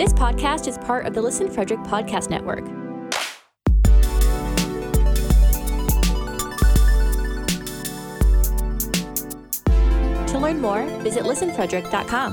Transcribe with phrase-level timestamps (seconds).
[0.00, 2.64] This podcast is part of the Listen Frederick Podcast Network.
[10.28, 12.32] To learn more, visit listenfrederick.com.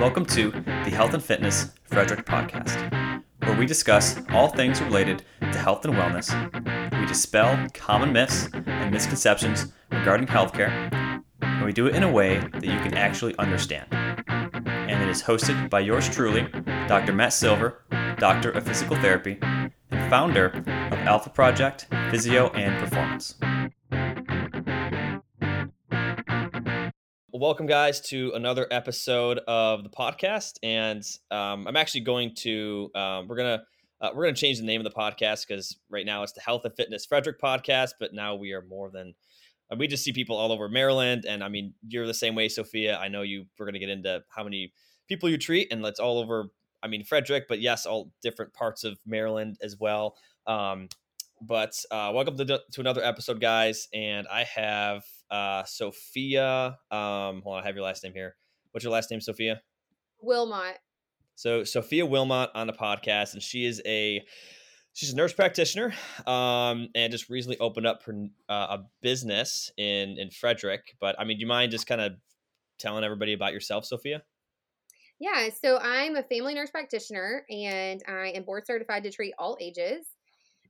[0.00, 2.99] Welcome to the Health and Fitness Frederick podcast,
[3.50, 6.30] where we discuss all things related to health and wellness.
[7.00, 10.70] We dispel common myths and misconceptions regarding healthcare,
[11.42, 13.88] and we do it in a way that you can actually understand.
[13.90, 16.46] And it is hosted by yours truly,
[16.86, 17.12] Dr.
[17.12, 17.82] Matt Silver,
[18.18, 20.46] Doctor of Physical Therapy, and founder
[20.92, 23.34] of Alpha Project Physio and Performance.
[27.40, 30.58] Welcome guys to another episode of the podcast.
[30.62, 33.62] And um, i'm actually going to um, we're gonna
[34.02, 36.66] uh, we're gonna change the name of the podcast because right now it's the health
[36.66, 39.14] and fitness frederick podcast but now we are more than
[39.72, 41.24] uh, we just see people all over maryland.
[41.26, 42.98] And i mean you're the same way sophia.
[42.98, 44.74] I know you we're gonna get into how many
[45.08, 46.50] people you treat and it's all over
[46.82, 50.14] i mean frederick but yes all different parts of maryland as well.
[50.46, 50.88] Um,
[51.40, 56.78] but uh, welcome to, to another episode guys and i have uh, Sophia.
[56.90, 58.36] Um, hold on, I have your last name here.
[58.72, 59.62] What's your last name, Sophia?
[60.20, 60.78] Wilmot.
[61.34, 64.22] So Sophia Wilmot on the podcast, and she is a
[64.92, 65.94] she's a nurse practitioner,
[66.26, 70.96] um, and just recently opened up her, uh, a business in in Frederick.
[71.00, 72.12] But I mean, do you mind just kind of
[72.78, 74.22] telling everybody about yourself, Sophia?
[75.18, 79.56] Yeah, so I'm a family nurse practitioner, and I am board certified to treat all
[79.60, 80.06] ages.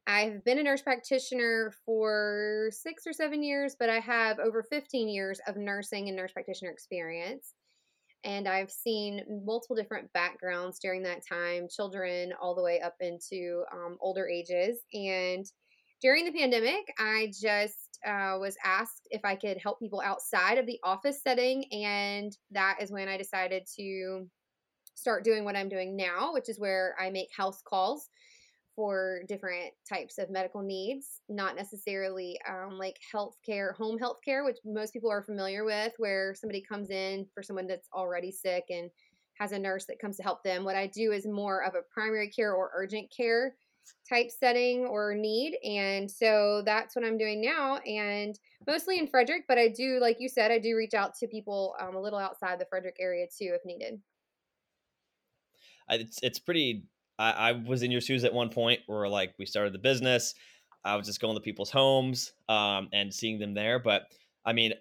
[0.07, 5.09] I've been a nurse practitioner for six or seven years, but I have over 15
[5.09, 7.55] years of nursing and nurse practitioner experience.
[8.25, 13.65] And I've seen multiple different backgrounds during that time, children all the way up into
[13.73, 14.79] um, older ages.
[14.93, 15.47] And
[16.03, 20.67] during the pandemic, I just uh, was asked if I could help people outside of
[20.67, 21.65] the office setting.
[21.73, 24.27] And that is when I decided to
[24.95, 28.09] start doing what I'm doing now, which is where I make house calls
[28.75, 34.93] for different types of medical needs, not necessarily um, like healthcare, home healthcare, which most
[34.93, 38.91] people are familiar with, where somebody comes in for someone that's already sick and
[39.39, 40.65] has a nurse that comes to help them.
[40.65, 43.55] What I do is more of a primary care or urgent care
[44.09, 45.57] type setting or need.
[45.65, 47.79] And so that's what I'm doing now.
[47.79, 51.27] And mostly in Frederick, but I do, like you said, I do reach out to
[51.27, 54.01] people um, a little outside the Frederick area too if needed.
[55.89, 56.85] It's, it's pretty
[57.21, 60.35] I, I was in your shoes at one point where like we started the business.
[60.85, 63.79] I was just going to people's homes um, and seeing them there.
[63.79, 64.05] But
[64.47, 64.73] I mean,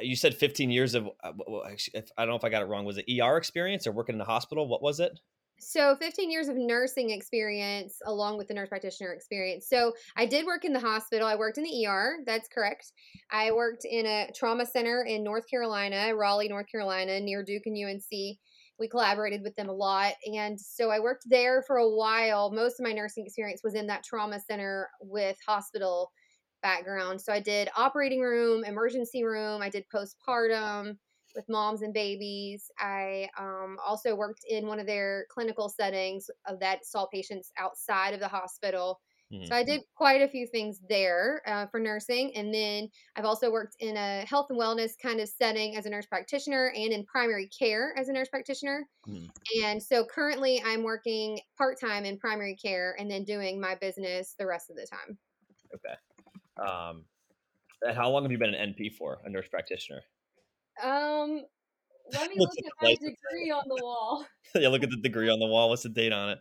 [0.00, 1.74] you said 15 years of, uh, I
[2.18, 2.84] don't know if I got it wrong.
[2.84, 4.68] Was it ER experience or working in a hospital?
[4.68, 5.18] What was it?
[5.64, 9.68] So, 15 years of nursing experience along with the nurse practitioner experience.
[9.68, 11.26] So, I did work in the hospital.
[11.28, 12.16] I worked in the ER.
[12.26, 12.90] That's correct.
[13.30, 17.76] I worked in a trauma center in North Carolina, Raleigh, North Carolina, near Duke and
[17.76, 18.38] UNC
[18.82, 20.14] we collaborated with them a lot.
[20.26, 22.50] And so I worked there for a while.
[22.50, 26.10] Most of my nursing experience was in that trauma center with hospital
[26.64, 27.20] background.
[27.20, 30.96] So I did operating room, emergency room, I did postpartum
[31.36, 32.70] with moms and babies.
[32.76, 36.28] I um, also worked in one of their clinical settings
[36.60, 39.00] that saw patients outside of the hospital.
[39.32, 39.46] Mm-hmm.
[39.46, 42.32] So I did quite a few things there uh, for nursing.
[42.36, 45.90] And then I've also worked in a health and wellness kind of setting as a
[45.90, 48.86] nurse practitioner and in primary care as a nurse practitioner.
[49.08, 49.64] Mm-hmm.
[49.64, 54.34] And so currently I'm working part time in primary care and then doing my business
[54.38, 55.18] the rest of the time.
[55.74, 56.68] Okay.
[56.70, 57.04] Um,
[57.82, 60.02] and how long have you been an NP for, a nurse practitioner?
[60.82, 61.42] Um,
[62.12, 64.26] let me look at my degree on the wall.
[64.54, 65.70] yeah, look at the degree on the wall.
[65.70, 66.38] What's the date on it?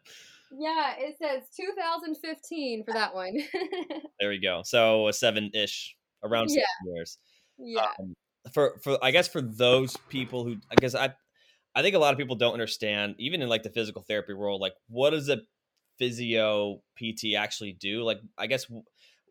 [0.51, 3.37] Yeah, it says 2015 for that one.
[4.19, 4.61] there we go.
[4.63, 6.93] So a seven-ish, around seven yeah.
[6.93, 7.17] years.
[7.57, 7.87] Yeah.
[7.99, 8.13] Um,
[8.53, 11.13] for for I guess for those people who I guess I
[11.75, 14.61] I think a lot of people don't understand, even in like the physical therapy world,
[14.61, 15.39] like what does a
[15.99, 18.03] physio PT actually do?
[18.03, 18.65] Like I guess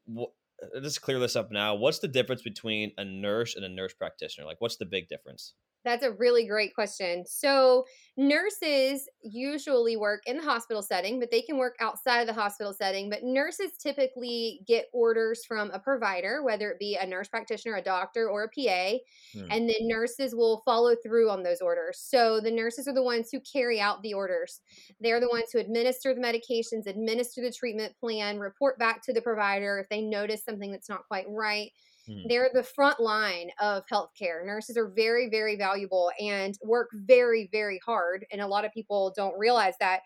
[0.06, 0.30] w-
[0.74, 1.74] let's clear this up now.
[1.74, 4.46] What's the difference between a nurse and a nurse practitioner?
[4.46, 5.54] Like what's the big difference?
[5.84, 7.24] That's a really great question.
[7.26, 7.84] So,
[8.16, 12.74] nurses usually work in the hospital setting, but they can work outside of the hospital
[12.74, 13.08] setting.
[13.08, 17.82] But nurses typically get orders from a provider, whether it be a nurse practitioner, a
[17.82, 18.98] doctor, or a PA,
[19.32, 19.50] hmm.
[19.50, 21.98] and then nurses will follow through on those orders.
[21.98, 24.60] So, the nurses are the ones who carry out the orders.
[25.00, 29.22] They're the ones who administer the medications, administer the treatment plan, report back to the
[29.22, 31.70] provider if they notice something that's not quite right
[32.10, 32.28] Mm.
[32.28, 34.44] They're the front line of healthcare.
[34.44, 38.26] Nurses are very, very valuable and work very, very hard.
[38.32, 40.00] And a lot of people don't realize that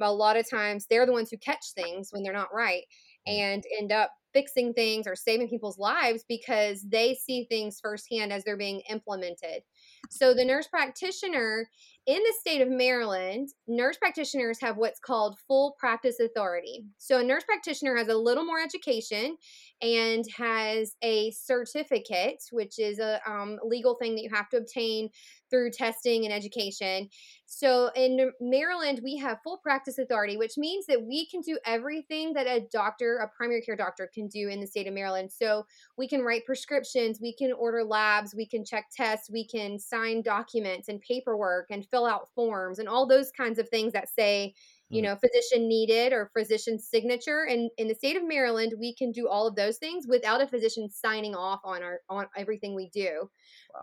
[0.00, 2.82] a lot of times they're the ones who catch things when they're not right
[3.28, 3.32] mm.
[3.32, 8.42] and end up fixing things or saving people's lives because they see things firsthand as
[8.42, 9.62] they're being implemented.
[10.10, 11.68] So the nurse practitioner
[12.06, 16.84] in the state of Maryland, nurse practitioners have what's called full practice authority.
[16.98, 19.36] So, a nurse practitioner has a little more education
[19.80, 25.08] and has a certificate, which is a um, legal thing that you have to obtain
[25.50, 27.08] through testing and education.
[27.46, 32.32] So, in Maryland, we have full practice authority, which means that we can do everything
[32.32, 35.30] that a doctor, a primary care doctor, can do in the state of Maryland.
[35.30, 35.64] So,
[35.96, 40.22] we can write prescriptions, we can order labs, we can check tests, we can sign
[40.22, 44.52] documents and paperwork and fill out forms and all those kinds of things that say
[44.88, 45.04] you mm.
[45.04, 49.28] know physician needed or physician signature and in the state of maryland we can do
[49.28, 53.30] all of those things without a physician signing off on our on everything we do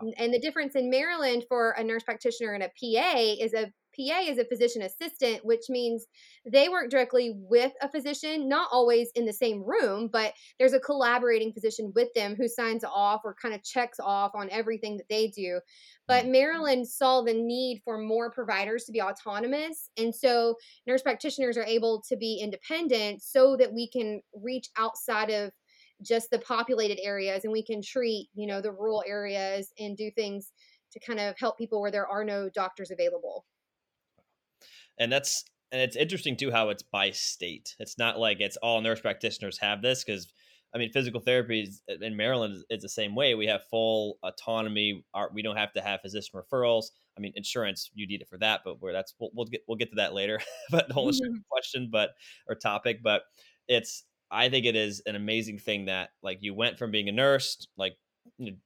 [0.00, 0.10] wow.
[0.18, 4.20] and the difference in maryland for a nurse practitioner and a pa is a PA
[4.26, 6.06] is a physician assistant, which means
[6.50, 10.80] they work directly with a physician, not always in the same room, but there's a
[10.80, 15.08] collaborating physician with them who signs off or kind of checks off on everything that
[15.08, 15.60] they do.
[16.08, 16.32] But mm-hmm.
[16.32, 19.90] Maryland saw the need for more providers to be autonomous.
[19.96, 20.56] And so
[20.86, 25.52] nurse practitioners are able to be independent so that we can reach outside of
[26.02, 30.10] just the populated areas and we can treat, you know, the rural areas and do
[30.10, 30.52] things
[30.92, 33.44] to kind of help people where there are no doctors available
[34.98, 37.74] and that's and it's interesting too how it's by state.
[37.78, 40.30] It's not like it's all nurse practitioners have this because
[40.74, 43.34] I mean physical therapy is, in Maryland is, the same way.
[43.34, 45.04] We have full autonomy.
[45.14, 46.86] Our, we don't have to have physician referrals.
[47.16, 49.78] I mean insurance you need it for that, but where that's we'll, we'll get we'll
[49.78, 50.40] get to that later.
[50.70, 51.38] but the whole mm-hmm.
[51.50, 52.10] question, but
[52.48, 53.22] or topic, but
[53.66, 57.12] it's I think it is an amazing thing that like you went from being a
[57.12, 57.96] nurse like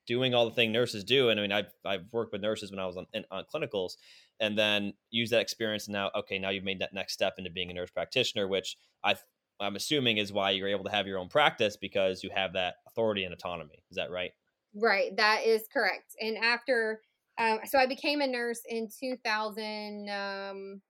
[0.06, 2.80] doing all the thing nurses do, and I mean I've I've worked with nurses when
[2.80, 3.92] I was on, on clinicals
[4.40, 7.50] and then use that experience and now okay now you've made that next step into
[7.50, 9.14] being a nurse practitioner which i
[9.60, 12.74] i'm assuming is why you're able to have your own practice because you have that
[12.86, 14.32] authority and autonomy is that right
[14.74, 17.00] right that is correct and after
[17.38, 20.08] um, so i became a nurse in 2000.
[20.10, 20.80] um,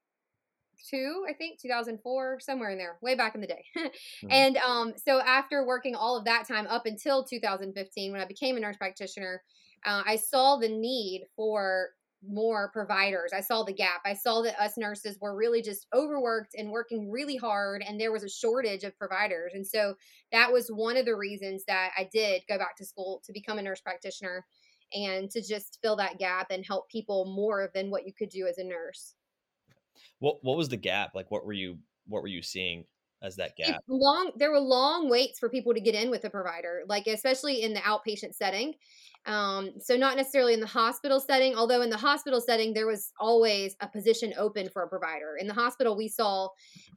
[1.29, 4.27] i think 2004 somewhere in there way back in the day mm-hmm.
[4.29, 8.57] and um, so after working all of that time up until 2015 when i became
[8.57, 9.41] a nurse practitioner
[9.85, 11.89] uh, i saw the need for
[12.25, 13.31] more providers.
[13.33, 14.01] I saw the gap.
[14.05, 18.11] I saw that us nurses were really just overworked and working really hard, and there
[18.11, 19.51] was a shortage of providers.
[19.53, 19.95] And so
[20.31, 23.59] that was one of the reasons that I did go back to school to become
[23.59, 24.45] a nurse practitioner
[24.93, 28.47] and to just fill that gap and help people more than what you could do
[28.47, 29.15] as a nurse.
[30.19, 31.11] What what was the gap?
[31.15, 31.77] Like what were you
[32.07, 32.85] what were you seeing
[33.21, 33.69] as that gap?
[33.69, 37.07] It's long there were long waits for people to get in with a provider, like
[37.07, 38.73] especially in the outpatient setting.
[39.27, 43.11] Um, so not necessarily in the hospital setting, although in the hospital setting there was
[43.19, 45.35] always a position open for a provider.
[45.37, 46.47] In the hospital, we saw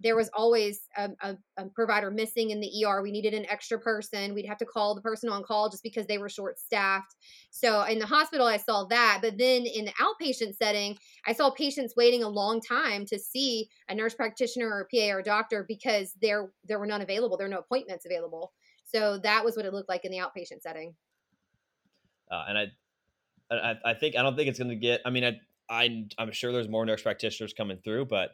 [0.01, 3.03] there was always a, a, a, provider missing in the ER.
[3.03, 4.33] We needed an extra person.
[4.33, 7.17] We'd have to call the person on call just because they were short staffed.
[7.51, 9.19] So in the hospital, I saw that.
[9.21, 13.69] But then in the outpatient setting, I saw patients waiting a long time to see
[13.89, 17.37] a nurse practitioner or a PA or a doctor because there there were none available.
[17.37, 18.53] There were no appointments available.
[18.85, 20.95] So that was what it looked like in the outpatient setting
[22.31, 22.67] uh, and I,
[23.51, 25.01] I, I think I don't think it's going to get.
[25.05, 28.31] I mean, I, I, I'm sure there's more nurse practitioners coming through, but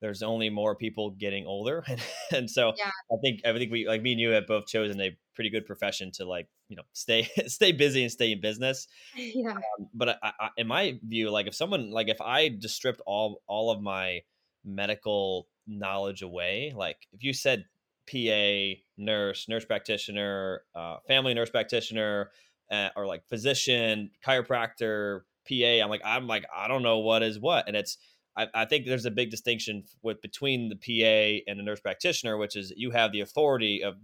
[0.00, 2.00] there's only more people getting older, and,
[2.32, 2.90] and so yeah.
[3.10, 5.66] I think I think we like me and you have both chosen a pretty good
[5.66, 8.86] profession to like you know stay stay busy and stay in business.
[9.16, 9.52] Yeah.
[9.52, 13.00] Um, but I, I, in my view, like if someone like if I just stripped
[13.06, 14.20] all all of my
[14.64, 17.64] medical knowledge away, like if you said
[18.10, 22.30] PA, nurse, nurse practitioner, uh, family nurse practitioner,
[22.70, 25.82] uh, or like physician, chiropractor, PA.
[25.82, 27.66] I'm like, I'm like, I don't know what is what.
[27.66, 27.98] And it's,
[28.36, 32.36] I, I think there's a big distinction with between the PA and the nurse practitioner,
[32.36, 33.94] which is you have the authority of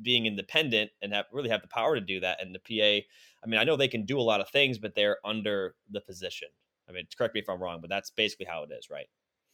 [0.00, 2.42] being independent and have really have the power to do that.
[2.42, 3.06] And the PA,
[3.44, 6.00] I mean, I know they can do a lot of things, but they're under the
[6.00, 6.48] physician.
[6.88, 9.06] I mean, correct me if I'm wrong, but that's basically how it is, right?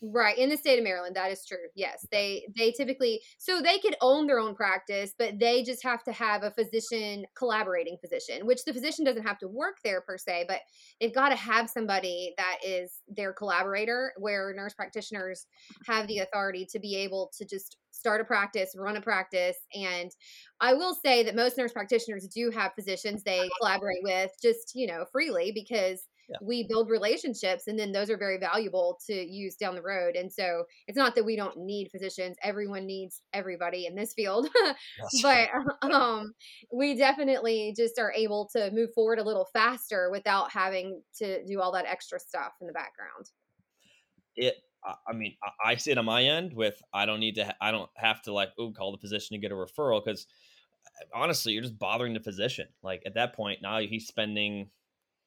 [0.04, 0.36] Right.
[0.36, 1.68] In the state of Maryland, that is true.
[1.76, 2.04] Yes.
[2.10, 6.12] They they typically so they could own their own practice, but they just have to
[6.12, 10.46] have a physician collaborating physician, which the physician doesn't have to work there per se,
[10.48, 10.60] but
[11.00, 15.46] they've got to have somebody that is their collaborator where nurse practitioners
[15.86, 19.56] have the authority to be able to just start a practice, run a practice.
[19.72, 20.10] And
[20.60, 24.88] I will say that most nurse practitioners do have physicians they collaborate with just, you
[24.88, 26.36] know, freely because yeah.
[26.40, 30.32] we build relationships and then those are very valuable to use down the road and
[30.32, 34.48] so it's not that we don't need physicians everyone needs everybody in this field
[35.22, 35.48] but
[35.82, 36.32] um,
[36.72, 41.60] we definitely just are able to move forward a little faster without having to do
[41.60, 43.30] all that extra stuff in the background
[44.36, 44.56] it
[45.06, 47.88] I mean, I see it on my end with I don't need to, I don't
[47.94, 50.26] have to like, oh, call the physician to get a referral because
[51.14, 52.66] honestly, you're just bothering the physician.
[52.82, 54.70] Like at that point, now he's spending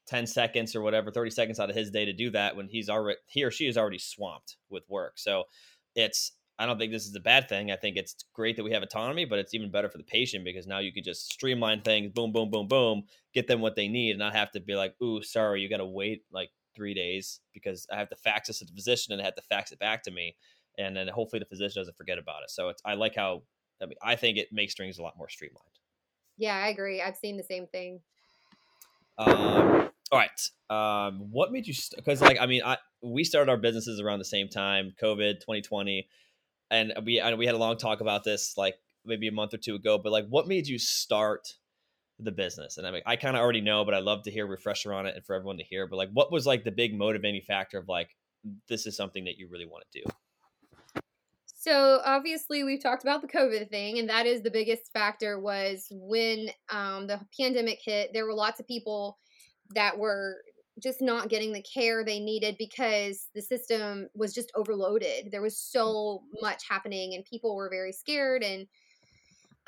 [0.07, 2.89] 10 seconds or whatever, 30 seconds out of his day to do that when he's
[2.89, 5.17] already, he or she is already swamped with work.
[5.17, 5.45] So
[5.95, 7.71] it's, I don't think this is a bad thing.
[7.71, 10.45] I think it's great that we have autonomy, but it's even better for the patient
[10.45, 13.87] because now you can just streamline things, boom, boom, boom, boom, get them what they
[13.87, 16.93] need, and not have to be like, "Ooh, sorry, you got to wait like three
[16.93, 19.71] days because I have to fax this to the physician and I have to fax
[19.73, 20.37] it back to me,
[20.77, 23.43] and then hopefully the physician doesn't forget about it." So it's I like how
[23.81, 25.79] I mean I think it makes things a lot more streamlined.
[26.37, 27.01] Yeah, I agree.
[27.01, 27.99] I've seen the same thing.
[29.17, 30.49] Um, all right.
[30.69, 31.73] Um, what made you?
[31.95, 35.39] Because st- like I mean, I we started our businesses around the same time, COVID,
[35.41, 36.07] 2020
[36.71, 39.57] and we and we had a long talk about this like maybe a month or
[39.57, 39.97] two ago.
[39.97, 41.47] But like, what made you start
[42.19, 42.77] the business?
[42.77, 45.05] And I mean, I kind of already know, but I love to hear refresher on
[45.05, 45.87] it and for everyone to hear.
[45.87, 48.09] But like, what was like the big motivating factor of like
[48.67, 50.05] this is something that you really want to do?
[51.45, 55.39] So obviously we've talked about the COVID thing, and that is the biggest factor.
[55.39, 59.17] Was when um, the pandemic hit, there were lots of people
[59.73, 60.37] that were
[60.81, 65.31] just not getting the care they needed because the system was just overloaded.
[65.31, 68.43] There was so much happening, and people were very scared.
[68.43, 68.67] And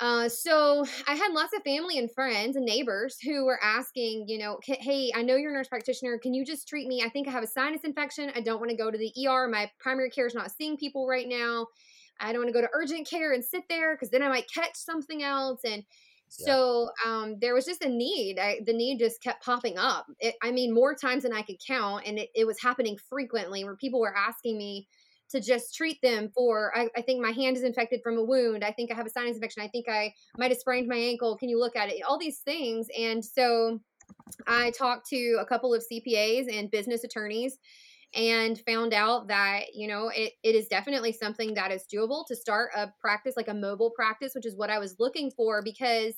[0.00, 4.38] uh, so I had lots of family and friends and neighbors who were asking, you
[4.38, 6.18] know, hey, I know you're a nurse practitioner.
[6.18, 7.02] Can you just treat me?
[7.02, 8.30] I think I have a sinus infection.
[8.36, 9.48] I don't want to go to the ER.
[9.48, 11.66] My primary care is not seeing people right now.
[12.20, 14.50] I don't want to go to urgent care and sit there because then I might
[14.52, 15.60] catch something else.
[15.64, 15.84] And
[16.28, 18.38] so um, there was just a need.
[18.38, 20.06] I, the need just kept popping up.
[20.20, 23.64] It, I mean, more times than I could count, and it, it, was happening frequently
[23.64, 24.86] where people were asking me
[25.30, 26.72] to just treat them for.
[26.76, 28.64] I, I, think my hand is infected from a wound.
[28.64, 29.62] I think I have a sinus infection.
[29.62, 31.36] I think I might have sprained my ankle.
[31.36, 32.02] Can you look at it?
[32.06, 33.80] All these things, and so
[34.46, 37.58] I talked to a couple of CPAs and business attorneys
[38.14, 42.34] and found out that you know it, it is definitely something that is doable to
[42.34, 46.14] start a practice like a mobile practice which is what i was looking for because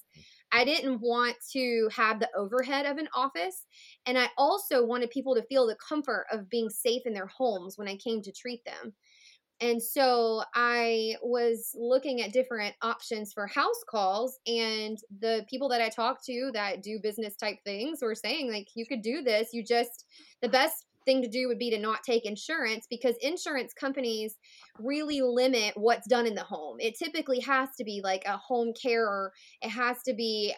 [0.52, 3.66] i didn't want to have the overhead of an office
[4.06, 7.76] and i also wanted people to feel the comfort of being safe in their homes
[7.76, 8.94] when i came to treat them
[9.60, 15.82] and so I was looking at different options for house calls, and the people that
[15.82, 19.50] I talked to that do business type things were saying, like, you could do this.
[19.52, 20.06] You just,
[20.40, 24.36] the best thing to do would be to not take insurance because insurance companies
[24.78, 26.76] really limit what's done in the home.
[26.80, 30.54] It typically has to be like a home care or it has to be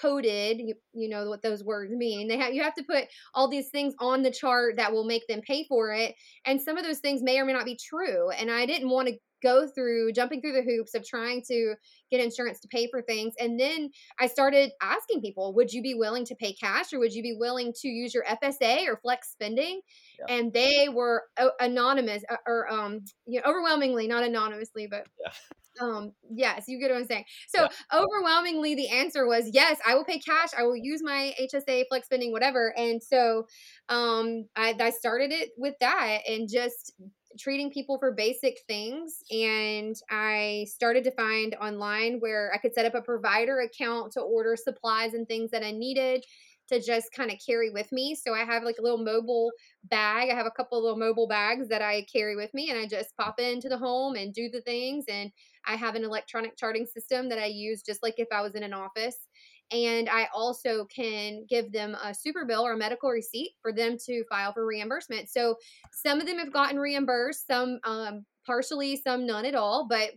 [0.00, 3.04] coded you, you know what those words mean they have you have to put
[3.34, 6.14] all these things on the chart that will make them pay for it
[6.44, 9.08] and some of those things may or may not be true and i didn't want
[9.08, 11.74] to go through jumping through the hoops of trying to
[12.10, 13.34] get insurance to pay for things.
[13.38, 17.12] And then I started asking people, would you be willing to pay cash or would
[17.12, 19.80] you be willing to use your FSA or flex spending?
[20.18, 20.36] Yeah.
[20.36, 21.24] And they were
[21.60, 25.32] anonymous uh, or um, you know, overwhelmingly, not anonymously, but yeah.
[25.80, 27.24] Um, yes, you get what I'm saying.
[27.48, 28.00] So yeah.
[28.00, 29.78] overwhelmingly, the answer was yes.
[29.86, 30.48] I will pay cash.
[30.56, 32.74] I will use my HSA, flex spending, whatever.
[32.76, 33.46] And so,
[33.88, 36.94] um, I, I started it with that, and just
[37.38, 42.86] treating people for basic things and I started to find online where I could set
[42.86, 46.24] up a provider account to order supplies and things that I needed
[46.68, 48.14] to just kind of carry with me.
[48.14, 49.52] So I have like a little mobile
[49.84, 50.28] bag.
[50.30, 52.86] I have a couple of little mobile bags that I carry with me and I
[52.86, 55.30] just pop into the home and do the things and
[55.64, 58.62] I have an electronic charting system that I use just like if I was in
[58.62, 59.27] an office
[59.70, 63.96] and I also can give them a super bill or a medical receipt for them
[64.06, 65.28] to file for reimbursement.
[65.28, 65.56] So
[65.92, 70.10] some of them have gotten reimbursed, some um, partially, some none at all, but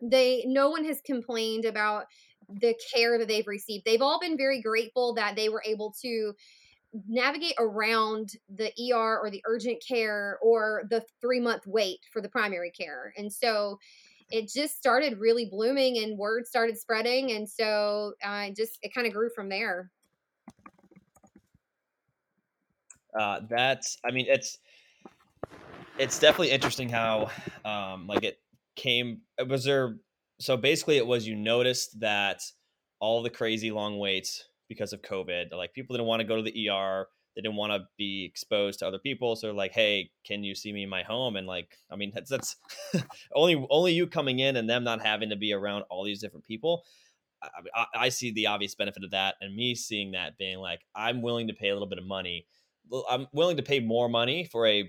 [0.00, 2.04] they no one has complained about
[2.48, 3.84] the care that they've received.
[3.84, 6.34] They've all been very grateful that they were able to
[7.08, 12.28] navigate around the ER or the urgent care or the three month wait for the
[12.28, 13.14] primary care.
[13.16, 13.78] And so
[14.32, 19.06] it just started really blooming and word started spreading and so uh, just it kind
[19.06, 19.90] of grew from there.
[23.18, 24.56] Uh, that's i mean it's
[25.98, 27.30] it's definitely interesting how
[27.66, 28.38] um like it
[28.74, 29.20] came
[29.50, 29.96] was there
[30.40, 32.40] so basically it was you noticed that
[33.00, 36.42] all the crazy long waits because of covid like people didn't want to go to
[36.42, 40.10] the er they didn't want to be exposed to other people so they're like hey
[40.24, 41.36] can you see me in my home?
[41.36, 42.56] And like i mean that's that's
[43.34, 46.46] only only you coming in and them not having to be around all these different
[46.46, 46.84] people.
[47.74, 51.22] I, I, see the obvious benefit of that and me seeing that being like i'm
[51.22, 52.46] willing to pay a little bit of money.
[53.10, 54.88] I'm willing to pay more money for a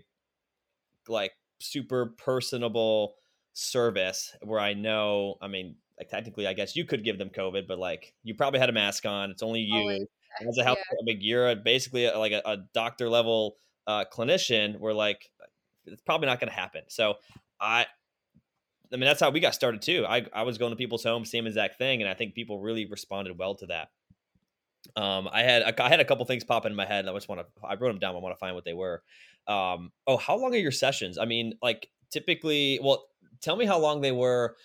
[1.08, 3.16] like super personable
[3.54, 7.68] service where i know i mean like technically i guess you could give them covid
[7.68, 9.32] but like you probably had a mask on.
[9.32, 9.80] It's only you.
[9.80, 10.08] Always
[10.48, 11.14] as a health yeah.
[11.14, 14.80] like you're basically a, like a, a, doctor level uh, clinician.
[14.80, 15.30] We're like
[15.86, 16.84] it's probably not going to happen.
[16.88, 17.16] So
[17.60, 17.86] I,
[18.92, 20.06] I mean, that's how we got started too.
[20.08, 22.02] I, I was going to people's homes, same exact thing.
[22.02, 23.90] And I think people really responded well to that.
[24.96, 27.08] Um, I had, I had a couple things pop in my head.
[27.08, 28.16] I just want to, I wrote them down.
[28.16, 29.02] I want to find what they were.
[29.48, 31.18] Um, oh, how long are your sessions?
[31.18, 33.06] I mean, like typically, well,
[33.42, 34.56] tell me how long they were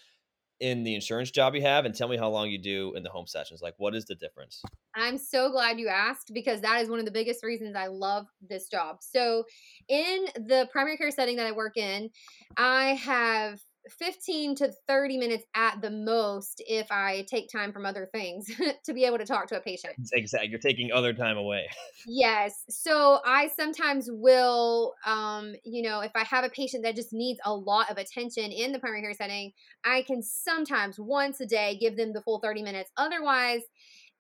[0.60, 3.10] in the insurance job you have and tell me how long you do in the
[3.10, 4.62] home sessions like what is the difference?
[4.94, 8.26] I'm so glad you asked because that is one of the biggest reasons i love
[8.40, 8.98] this job.
[9.00, 9.44] So
[9.88, 12.10] in the primary care setting that i work in
[12.56, 18.08] i have 15 to 30 minutes at the most if I take time from other
[18.12, 18.50] things
[18.84, 19.94] to be able to talk to a patient.
[20.12, 20.48] Exactly.
[20.50, 21.68] You're taking other time away.
[22.06, 22.64] yes.
[22.68, 27.40] So I sometimes will, um, you know, if I have a patient that just needs
[27.44, 29.52] a lot of attention in the primary care setting,
[29.84, 32.90] I can sometimes once a day give them the full 30 minutes.
[32.96, 33.62] Otherwise,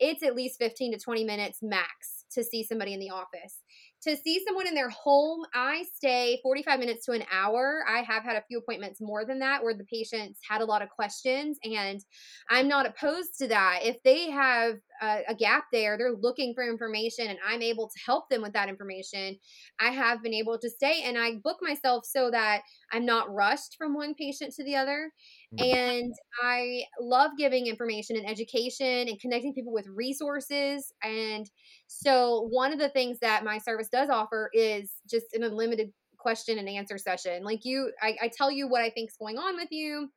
[0.00, 3.62] it's at least 15 to 20 minutes max to see somebody in the office
[4.02, 7.84] to see someone in their home, I stay 45 minutes to an hour.
[7.88, 10.82] I have had a few appointments more than that where the patients had a lot
[10.82, 12.00] of questions, and
[12.48, 13.80] I'm not opposed to that.
[13.82, 18.00] If they have a, a, gap there, they're looking for information, and I'm able to
[18.04, 19.36] help them with that information,
[19.80, 22.62] I have been able to stay and I book myself so that
[22.92, 25.10] I'm not rushed from one patient to the other.
[25.58, 25.78] Mm-hmm.
[25.78, 30.92] And I love giving information and education and connecting people with resources.
[31.02, 31.48] And
[31.86, 36.58] so, one of the things that my service does offer is just an unlimited question
[36.58, 37.44] and answer session.
[37.44, 40.10] Like you, I, I tell you what I think is going on with you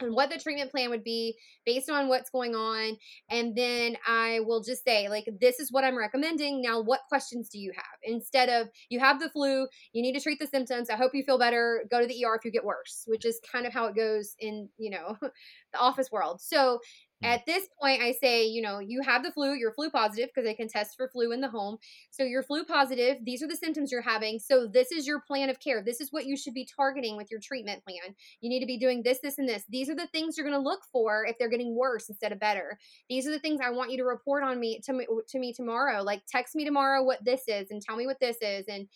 [0.00, 2.96] and what the treatment plan would be based on what's going on.
[3.30, 6.62] And then I will just say, like, this is what I'm recommending.
[6.62, 7.84] Now, what questions do you have?
[8.02, 10.90] Instead of you have the flu, you need to treat the symptoms.
[10.90, 11.84] I hope you feel better.
[11.90, 14.34] Go to the ER if you get worse, which is kind of how it goes
[14.38, 16.40] in, you know, the office world.
[16.40, 16.80] So.
[17.22, 17.28] Mm.
[17.28, 20.46] At this point, I say, you know, you have the flu, you're flu positive because
[20.46, 21.78] they can test for flu in the home.
[22.10, 23.18] So you're flu positive.
[23.24, 24.38] These are the symptoms you're having.
[24.38, 25.82] So this is your plan of care.
[25.82, 28.14] This is what you should be targeting with your treatment plan.
[28.40, 29.64] You need to be doing this, this, and this.
[29.68, 32.40] These are the things you're going to look for if they're getting worse instead of
[32.40, 32.78] better.
[33.08, 35.52] These are the things I want you to report on me to me to me
[35.52, 36.02] tomorrow.
[36.02, 38.66] Like text me tomorrow what this is and tell me what this is.
[38.68, 38.86] And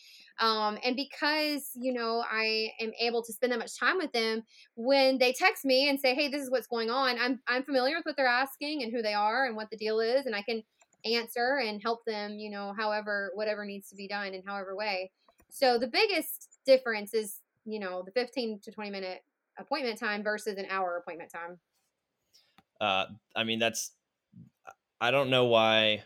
[0.41, 4.43] um, and because, you know, I am able to spend that much time with them,
[4.75, 7.97] when they text me and say, hey, this is what's going on, I'm, I'm familiar
[7.97, 10.27] with what they're asking and who they are and what the deal is.
[10.27, 10.63] And I can
[11.05, 15.11] answer and help them, you know, however, whatever needs to be done in however way.
[15.51, 19.21] So the biggest difference is, you know, the 15 to 20 minute
[19.59, 21.59] appointment time versus an hour appointment time.
[22.81, 23.93] Uh, I mean, that's,
[25.01, 26.03] I don't know why.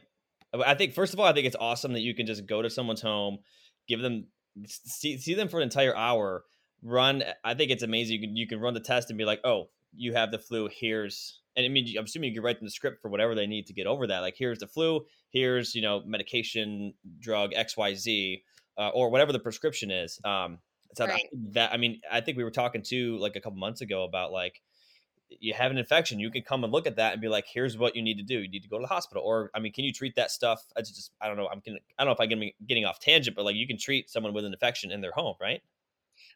[0.55, 2.71] I think, first of all, I think it's awesome that you can just go to
[2.71, 3.39] someone's home
[3.89, 4.27] give them
[4.67, 6.45] see, see them for an entire hour
[6.83, 9.41] run i think it's amazing you can you can run the test and be like
[9.45, 12.67] oh you have the flu here's and i mean i'm assuming you can write them
[12.67, 15.75] the script for whatever they need to get over that like here's the flu here's
[15.75, 18.43] you know medication drug xyz
[18.79, 20.59] uh, or whatever the prescription is um
[20.95, 21.27] so right.
[21.33, 24.05] that, that i mean i think we were talking to like a couple months ago
[24.05, 24.61] about like
[25.41, 27.77] you have an infection, you can come and look at that and be like, here's
[27.77, 28.41] what you need to do.
[28.41, 29.23] You need to go to the hospital.
[29.25, 30.65] Or, I mean, can you treat that stuff?
[30.77, 31.49] I just, I don't know.
[31.49, 34.11] I'm gonna, I don't know if I'm getting off tangent, but like you can treat
[34.11, 35.63] someone with an infection in their home, right?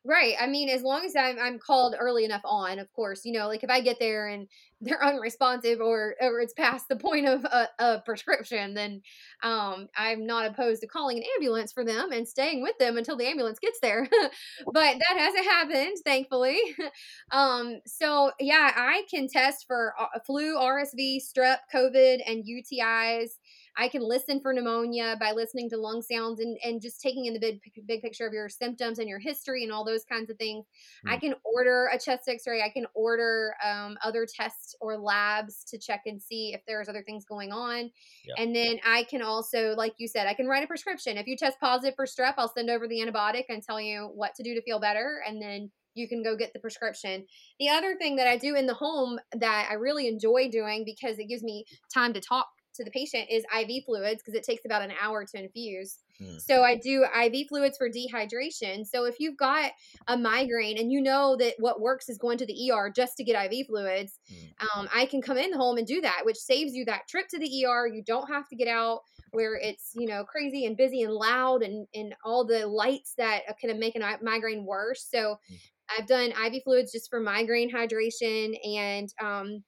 [0.03, 0.35] Right.
[0.41, 3.49] I mean, as long as I'm I'm called early enough on, of course, you know,
[3.49, 4.49] like if I get there and
[4.81, 9.03] they're unresponsive or or it's past the point of a, a prescription, then
[9.43, 13.15] um, I'm not opposed to calling an ambulance for them and staying with them until
[13.19, 14.09] the ambulance gets there.
[14.73, 16.59] but that hasn't happened, thankfully.
[17.31, 23.33] um, so yeah, I can test for uh, flu, RSV, strep, COVID, and UTIs.
[23.77, 27.35] I can listen for pneumonia by listening to lung sounds and, and just taking in
[27.35, 30.37] the big, big picture of your symptoms and your history and all those kinds of
[30.37, 30.67] things.
[31.07, 31.13] Mm.
[31.13, 32.63] I can order a chest x ray.
[32.63, 37.03] I can order um, other tests or labs to check and see if there's other
[37.03, 37.91] things going on.
[38.37, 41.17] And then I can also, like you said, I can write a prescription.
[41.17, 44.35] If you test positive for strep, I'll send over the antibiotic and tell you what
[44.37, 45.23] to do to feel better.
[45.27, 47.27] And then you can go get the prescription.
[47.59, 51.19] The other thing that I do in the home that I really enjoy doing because
[51.19, 52.49] it gives me time to talk
[52.81, 55.99] to the patient is IV fluids because it takes about an hour to infuse.
[56.19, 56.39] Hmm.
[56.39, 58.87] So I do IV fluids for dehydration.
[58.87, 59.73] So if you've got
[60.09, 63.25] a migraine and you know that what works is going to the ER just to
[63.25, 64.81] get IV fluids, hmm.
[64.81, 67.29] um, I can come in the home and do that, which saves you that trip
[67.29, 67.87] to the ER.
[67.87, 69.01] You don't have to get out
[69.33, 73.43] where it's you know crazy and busy and loud and and all the lights that
[73.61, 75.07] can make a migraine worse.
[75.09, 75.57] So hmm.
[75.99, 79.65] I've done IV fluids just for migraine hydration and um,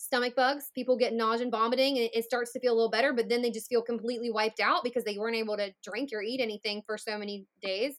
[0.00, 0.70] stomach bugs.
[0.74, 3.42] People get nausea and vomiting, and it starts to feel a little better, but then
[3.42, 6.82] they just feel completely wiped out because they weren't able to drink or eat anything
[6.86, 7.96] for so many days.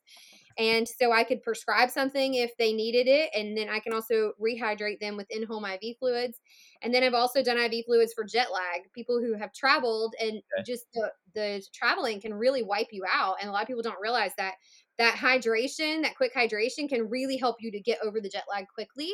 [0.58, 4.34] And so I could prescribe something if they needed it, and then I can also
[4.42, 6.40] rehydrate them with in home IV fluids.
[6.82, 8.92] And then I've also done IV fluids for jet lag.
[8.94, 10.64] People who have traveled and okay.
[10.66, 13.36] just the, the traveling can really wipe you out.
[13.40, 14.56] And a lot of people don't realize that
[14.98, 18.66] that hydration, that quick hydration can really help you to get over the jet lag
[18.74, 19.14] quickly.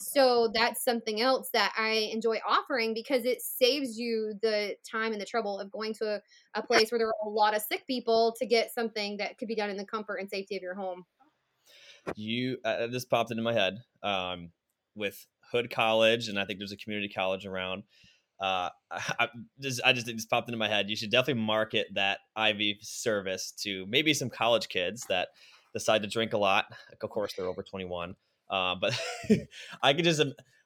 [0.00, 5.20] So that's something else that I enjoy offering because it saves you the time and
[5.20, 6.20] the trouble of going to a,
[6.54, 9.48] a place where there are a lot of sick people to get something that could
[9.48, 11.04] be done in the comfort and safety of your home.
[12.14, 14.50] You uh, this popped into my head um,
[14.94, 17.82] with Hood College, and I think there's a community college around.
[18.40, 19.28] Uh, I
[19.60, 20.88] just I just this popped into my head.
[20.88, 25.28] You should definitely market that IV service to maybe some college kids that
[25.74, 26.66] decide to drink a lot.
[27.02, 28.14] Of course, they're over 21
[28.50, 28.98] uh, but
[29.82, 30.22] I could just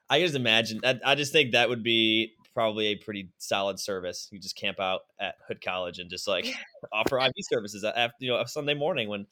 [0.09, 0.81] I could just imagine.
[0.85, 4.29] I, I just think that would be probably a pretty solid service.
[4.31, 6.47] You just camp out at Hood College and just like
[6.93, 9.27] offer IV services after you know a Sunday morning when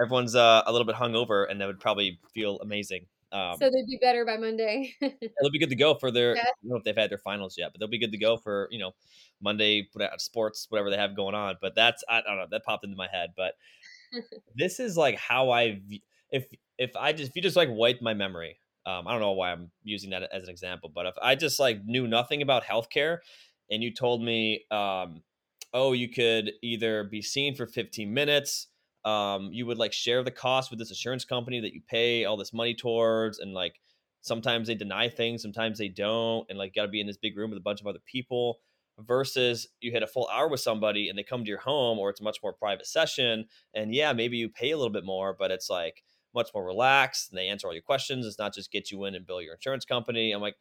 [0.00, 3.06] everyone's uh, a little bit hungover, and that would probably feel amazing.
[3.32, 4.94] Um, so they'd be better by Monday.
[5.00, 6.36] they'll be good to go for their.
[6.36, 6.42] Yeah.
[6.42, 8.36] I don't know if they've had their finals yet, but they'll be good to go
[8.36, 8.92] for you know
[9.40, 11.56] Monday sports, whatever they have going on.
[11.60, 13.30] But that's I, I don't know that popped into my head.
[13.36, 13.54] But
[14.54, 15.80] this is like how I
[16.30, 16.46] if
[16.78, 19.52] if I just if you just like wipe my memory, um, I don't know why
[19.52, 23.18] I'm using that as an example, but if I just like knew nothing about healthcare,
[23.70, 25.22] and you told me, um,
[25.72, 28.68] oh, you could either be seen for 15 minutes,
[29.04, 32.36] um, you would like share the cost with this insurance company that you pay all
[32.36, 33.74] this money towards, and like
[34.20, 37.36] sometimes they deny things, sometimes they don't, and like got to be in this big
[37.36, 38.58] room with a bunch of other people
[39.00, 42.08] versus you had a full hour with somebody and they come to your home or
[42.08, 45.36] it's a much more private session and yeah maybe you pay a little bit more
[45.38, 46.02] but it's like
[46.36, 48.24] much more relaxed and they answer all your questions.
[48.24, 50.30] It's not just get you in and bill your insurance company.
[50.30, 50.54] I'm like,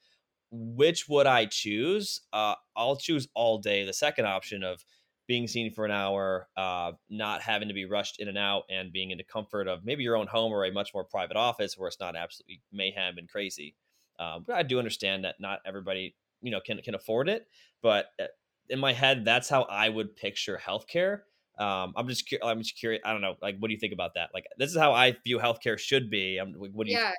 [0.51, 2.21] which would I choose?
[2.33, 4.83] Uh, I'll choose all day the second option of
[5.27, 8.91] being seen for an hour, uh, not having to be rushed in and out, and
[8.91, 11.77] being in the comfort of maybe your own home or a much more private office
[11.77, 13.75] where it's not absolutely mayhem and crazy.
[14.19, 17.47] Um, but I do understand that not everybody, you know, can can afford it.
[17.81, 18.25] But uh,
[18.69, 21.21] in my head, that's how I would picture healthcare.
[21.57, 23.01] Um, I'm just I'm just curious.
[23.05, 23.35] I don't know.
[23.41, 24.29] Like, what do you think about that?
[24.33, 26.37] Like, this is how I view healthcare should be.
[26.37, 26.97] I'm, what do you?
[26.97, 27.13] Yeah,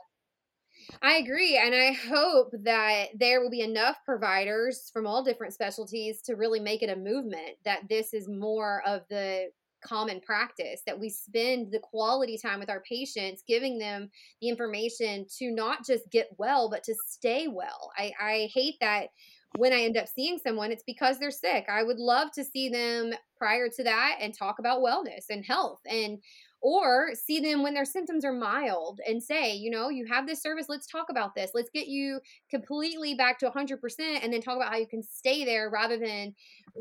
[1.02, 6.22] I agree, and I hope that there will be enough providers from all different specialties
[6.22, 7.56] to really make it a movement.
[7.64, 9.50] That this is more of the
[9.82, 15.26] common practice that we spend the quality time with our patients giving them the information
[15.38, 19.08] to not just get well but to stay well i, I hate that
[19.56, 21.66] when I end up seeing someone, it's because they're sick.
[21.70, 25.80] I would love to see them prior to that and talk about wellness and health
[25.86, 26.18] and
[26.62, 30.42] or see them when their symptoms are mild and say, you know, you have this
[30.42, 31.52] service, let's talk about this.
[31.54, 32.18] Let's get you
[32.50, 36.34] completely back to 100% and then talk about how you can stay there rather than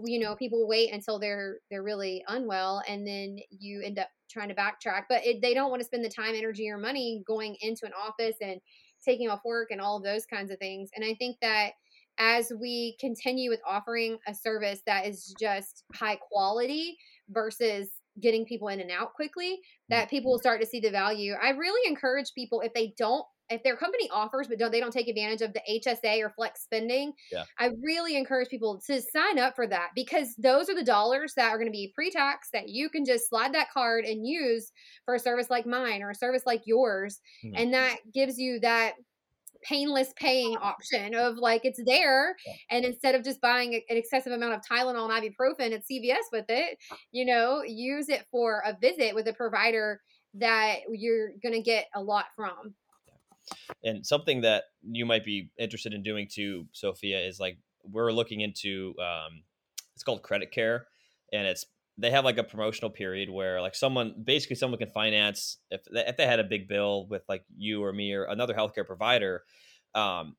[0.04, 4.50] you know, people wait until they're they're really unwell and then you end up trying
[4.50, 5.04] to backtrack.
[5.08, 7.94] But it, they don't want to spend the time, energy or money going into an
[7.94, 8.60] office and
[9.04, 10.90] taking off work and all of those kinds of things.
[10.96, 11.72] And I think that
[12.18, 16.98] as we continue with offering a service that is just high quality
[17.30, 17.90] versus
[18.22, 21.50] getting people in and out quickly that people will start to see the value i
[21.50, 25.08] really encourage people if they don't if their company offers but don't they don't take
[25.08, 27.44] advantage of the hsa or flex spending yeah.
[27.60, 31.50] i really encourage people to sign up for that because those are the dollars that
[31.50, 34.72] are going to be pre-tax that you can just slide that card and use
[35.04, 37.56] for a service like mine or a service like yours mm-hmm.
[37.56, 38.94] and that gives you that
[39.68, 42.36] painless paying option of like it's there
[42.70, 46.46] and instead of just buying an excessive amount of Tylenol and ibuprofen at CVS with
[46.50, 46.78] it,
[47.12, 50.02] you know, use it for a visit with a provider
[50.36, 52.76] that you're going to get a lot from.
[53.84, 58.42] And something that you might be interested in doing too, Sophia, is like we're looking
[58.42, 59.44] into um,
[59.94, 60.88] it's called credit care
[61.32, 61.66] and it's
[61.98, 66.06] they have like a promotional period where like someone basically someone can finance if they,
[66.06, 69.44] if they had a big bill with like you or me or another healthcare provider
[69.94, 70.36] um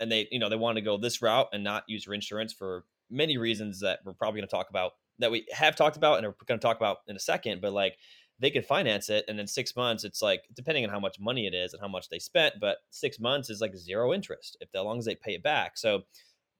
[0.00, 2.52] and they you know they want to go this route and not use your insurance
[2.52, 6.18] for many reasons that we're probably going to talk about that we have talked about
[6.18, 7.96] and are going to talk about in a second but like
[8.40, 11.46] they could finance it and in six months it's like depending on how much money
[11.46, 14.68] it is and how much they spent but six months is like zero interest if
[14.74, 15.76] as long as they pay it back.
[15.76, 16.02] So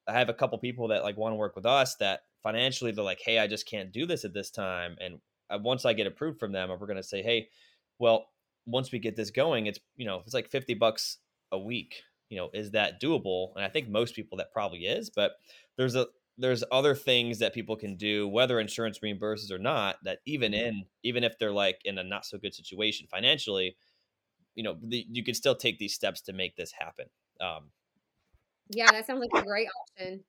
[0.08, 3.04] i have a couple people that like want to work with us that financially they're
[3.04, 4.96] like, hey, I just can't do this at this time.
[5.00, 5.18] And
[5.50, 7.48] uh, once I get approved from them, we're going to say, hey,
[7.98, 8.28] well,
[8.66, 11.18] once we get this going, it's you know, it's like fifty bucks
[11.52, 12.02] a week.
[12.28, 13.52] You know, is that doable?
[13.56, 15.32] And I think most people that probably is, but
[15.76, 20.18] there's a there's other things that people can do, whether insurance reimburses or not, that
[20.26, 20.66] even mm-hmm.
[20.66, 23.76] in even if they're like in a not so good situation financially,
[24.54, 27.06] you know, the, you can still take these steps to make this happen.
[27.40, 27.70] Um,
[28.70, 30.24] yeah, that sounds like a great option.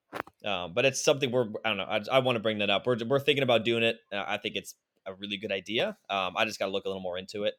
[0.45, 1.83] Um, but it's something we're I don't know.
[1.83, 2.85] I, I want to bring that up.
[2.85, 3.97] We're we're thinking about doing it.
[4.11, 4.75] Uh, I think it's
[5.05, 5.97] a really good idea.
[6.09, 7.53] Um, I just got to look a little more into it.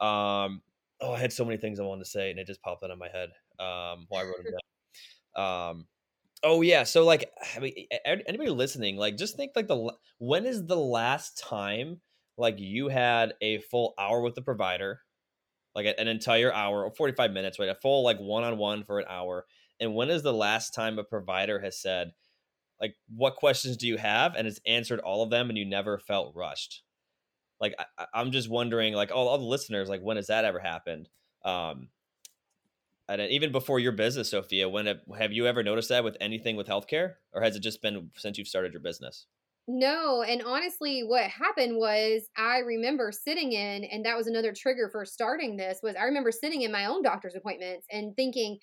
[0.00, 0.62] Um,
[1.00, 2.90] oh, I had so many things I wanted to say, and it just popped out
[2.90, 3.30] of my head.
[3.58, 4.54] Um, while I wrote them
[5.36, 5.70] down.
[5.70, 5.86] Um,
[6.42, 6.84] oh yeah.
[6.84, 11.38] So like, I mean, anybody listening, like, just think like the when is the last
[11.38, 12.00] time
[12.36, 15.00] like you had a full hour with the provider,
[15.74, 17.68] like an entire hour or 45 minutes, right?
[17.68, 19.44] A full like one on one for an hour.
[19.80, 22.12] And when is the last time a provider has said,
[22.80, 24.34] like, what questions do you have?
[24.34, 26.82] And has answered all of them and you never felt rushed?
[27.60, 30.58] Like, I, am just wondering, like, all, all the listeners, like, when has that ever
[30.58, 31.08] happened?
[31.44, 31.88] Um,
[33.08, 36.56] and even before your business, Sophia, when have, have you ever noticed that with anything
[36.56, 39.26] with healthcare, or has it just been since you've started your business?
[39.66, 44.88] No, and honestly, what happened was I remember sitting in, and that was another trigger
[44.90, 45.80] for starting this.
[45.82, 48.58] Was I remember sitting in my own doctor's appointments and thinking,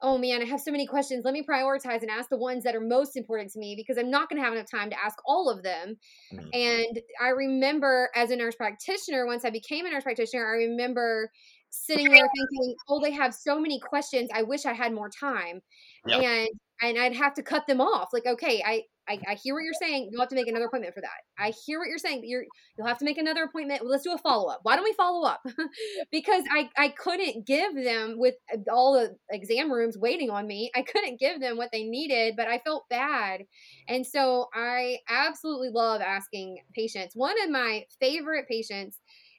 [0.00, 1.24] "Oh man, I have so many questions.
[1.24, 4.10] Let me prioritize and ask the ones that are most important to me because I'm
[4.10, 5.96] not going to have enough time to ask all of them."
[6.32, 6.48] Mm-hmm.
[6.52, 11.30] And I remember, as a nurse practitioner, once I became a nurse practitioner, I remember
[11.70, 14.30] sitting there thinking, "Oh, they have so many questions.
[14.34, 15.60] I wish I had more time."
[16.06, 16.48] And
[16.80, 18.10] and I'd have to cut them off.
[18.12, 20.08] Like, okay, I I, I, hear what you're saying.
[20.10, 21.08] You'll have to make another appointment for that.
[21.38, 22.22] I hear what you're saying.
[22.24, 22.44] You're
[22.76, 23.82] you'll have to make another appointment.
[23.84, 24.60] Let's do a follow up.
[24.62, 25.40] Why don't we follow up?
[26.12, 30.70] because I I couldn't give them with uh, all the exam rooms waiting on me.
[30.74, 33.42] I couldn't give them what they needed, but I felt bad,
[33.88, 37.14] and so I absolutely love asking patients.
[37.14, 38.98] One of my favorite patients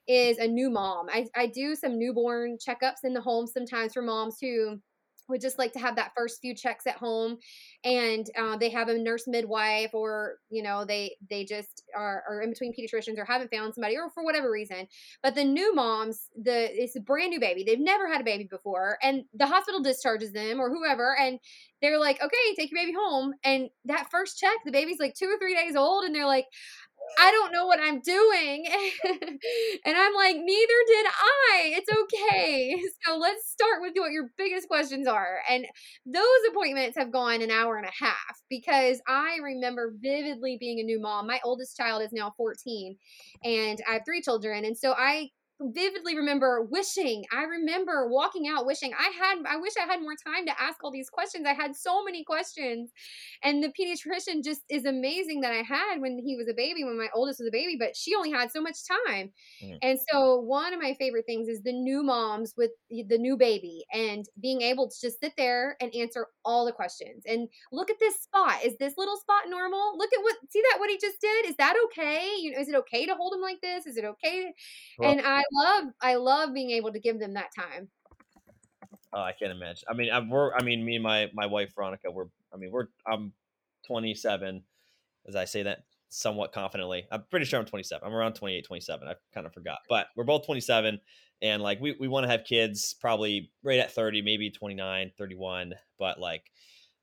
[0.09, 1.05] is a new mom.
[1.11, 4.79] I, I do some newborn checkups in the home sometimes for moms who
[5.29, 7.37] would just like to have that first few checks at home
[7.83, 12.41] and uh, they have a nurse midwife or you know they they just are, are
[12.41, 14.87] in between pediatricians or haven't found somebody or for whatever reason.
[15.23, 17.63] But the new moms the it's a brand new baby.
[17.63, 21.39] They've never had a baby before and the hospital discharges them or whoever and
[21.81, 23.33] they're like okay take your baby home.
[23.43, 26.45] And that first check the baby's like two or three days old and they're like
[27.17, 28.65] I don't know what I'm doing.
[29.85, 31.73] and I'm like, neither did I.
[31.77, 32.81] It's okay.
[33.05, 35.39] So let's start with what your biggest questions are.
[35.49, 35.65] And
[36.05, 40.83] those appointments have gone an hour and a half because I remember vividly being a
[40.83, 41.25] new mom.
[41.27, 42.97] My oldest child is now 14
[43.43, 44.65] and I have three children.
[44.65, 45.29] And so I
[45.61, 47.25] vividly remember wishing.
[47.31, 48.93] I remember walking out wishing.
[48.97, 51.45] I had i wish i had more time to ask all these questions.
[51.47, 52.91] I had so many questions.
[53.43, 56.97] And the pediatrician just is amazing that i had when he was a baby when
[56.97, 59.31] my oldest was a baby but she only had so much time.
[59.63, 59.77] Mm.
[59.81, 63.85] and so one of my favorite things is the new moms with the new baby
[63.93, 67.23] and being able to just sit there and answer all the questions.
[67.25, 68.63] And look at this spot.
[68.63, 69.97] Is this little spot normal?
[69.97, 71.45] Look at what see that what he just did?
[71.45, 72.29] Is that okay?
[72.39, 73.85] You know is it okay to hold him like this?
[73.85, 74.53] Is it okay?
[74.97, 77.89] Well, and i love I love being able to give them that time.
[79.11, 79.87] Oh, I can't imagine.
[79.89, 82.71] I mean, I'm, we're I mean, me and my my wife Veronica, we're I mean,
[82.71, 83.33] we're I'm
[83.87, 84.63] 27,
[85.27, 87.05] as I say that somewhat confidently.
[87.11, 88.05] I'm pretty sure I'm 27.
[88.05, 89.07] I'm around 28, 27.
[89.07, 90.99] I kind of forgot, but we're both 27,
[91.41, 95.73] and like we we want to have kids probably right at 30, maybe 29, 31,
[95.97, 96.51] but like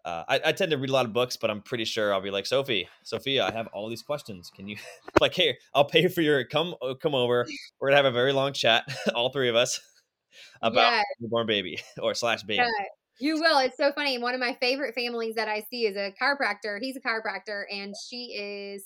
[0.07, 2.21] uh, I, I, tend to read a lot of books, but I'm pretty sure I'll
[2.21, 3.45] be like Sophie, Sophia.
[3.45, 4.53] I have all these questions.
[4.55, 4.77] Can you
[5.21, 7.45] like, hey, I'll pay for your come uh, come over.
[7.81, 8.85] We're gonna have a very long chat,
[9.17, 9.81] all three of us,
[10.63, 11.03] about yeah.
[11.19, 12.59] newborn baby or slash baby.
[12.59, 12.85] Yeah.
[13.19, 13.59] You will.
[13.59, 14.19] It's so funny.
[14.19, 16.79] One of my favorite families that I see is a chiropractor.
[16.81, 18.85] He's a chiropractor, and she is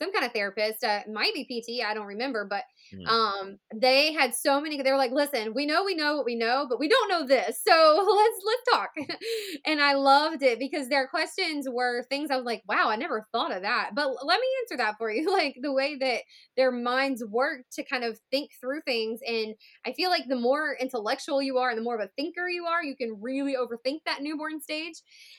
[0.00, 0.84] some kind of therapist.
[0.84, 1.84] Uh, might be PT.
[1.84, 3.06] I don't remember, but Mm-hmm.
[3.06, 4.80] Um, they had so many.
[4.80, 7.26] They were like, "Listen, we know we know what we know, but we don't know
[7.26, 7.60] this.
[7.66, 8.90] So let's let's talk."
[9.66, 13.28] and I loved it because their questions were things I was like, "Wow, I never
[13.32, 15.28] thought of that." But let me answer that for you.
[15.40, 16.22] Like the way that
[16.56, 19.54] their minds work to kind of think through things, and
[19.86, 22.64] I feel like the more intellectual you are, and the more of a thinker you
[22.64, 24.94] are, you can really overthink that newborn stage.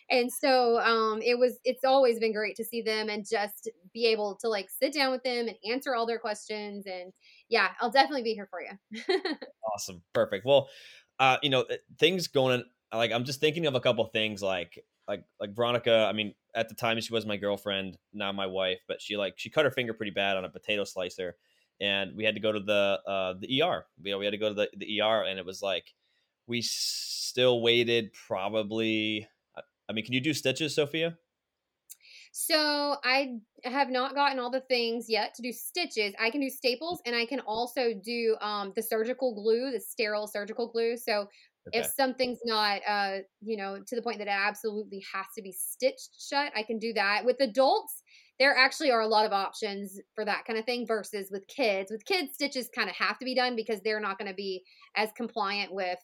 [0.10, 1.60] And so um, it was.
[1.66, 5.12] It's always been great to see them and just be able to like sit down
[5.12, 7.12] with them and answer all their questions and
[7.50, 9.34] yeah, I'll definitely be here for you.
[9.74, 10.02] awesome.
[10.14, 10.46] Perfect.
[10.46, 10.70] Well,
[11.20, 11.66] uh, you know,
[12.00, 16.14] things going like I'm just thinking of a couple things like like like Veronica, I
[16.14, 19.50] mean, at the time she was my girlfriend, now my wife, but she like she
[19.50, 21.36] cut her finger pretty bad on a potato slicer
[21.80, 23.86] and we had to go to the uh the ER.
[24.04, 25.94] You know, we had to go to the, the ER and it was like
[26.48, 29.28] we still waited probably
[29.92, 31.18] I mean, can you do stitches, Sophia?
[32.32, 36.14] So I have not gotten all the things yet to do stitches.
[36.20, 40.28] I can do staples and I can also do um, the surgical glue, the sterile
[40.28, 40.96] surgical glue.
[40.96, 41.28] So
[41.68, 41.80] okay.
[41.80, 45.52] if something's not, uh, you know, to the point that it absolutely has to be
[45.52, 47.26] stitched shut, I can do that.
[47.26, 48.02] With adults,
[48.40, 51.92] there actually are a lot of options for that kind of thing versus with kids.
[51.92, 54.64] With kids, stitches kind of have to be done because they're not going to be
[54.96, 56.00] as compliant with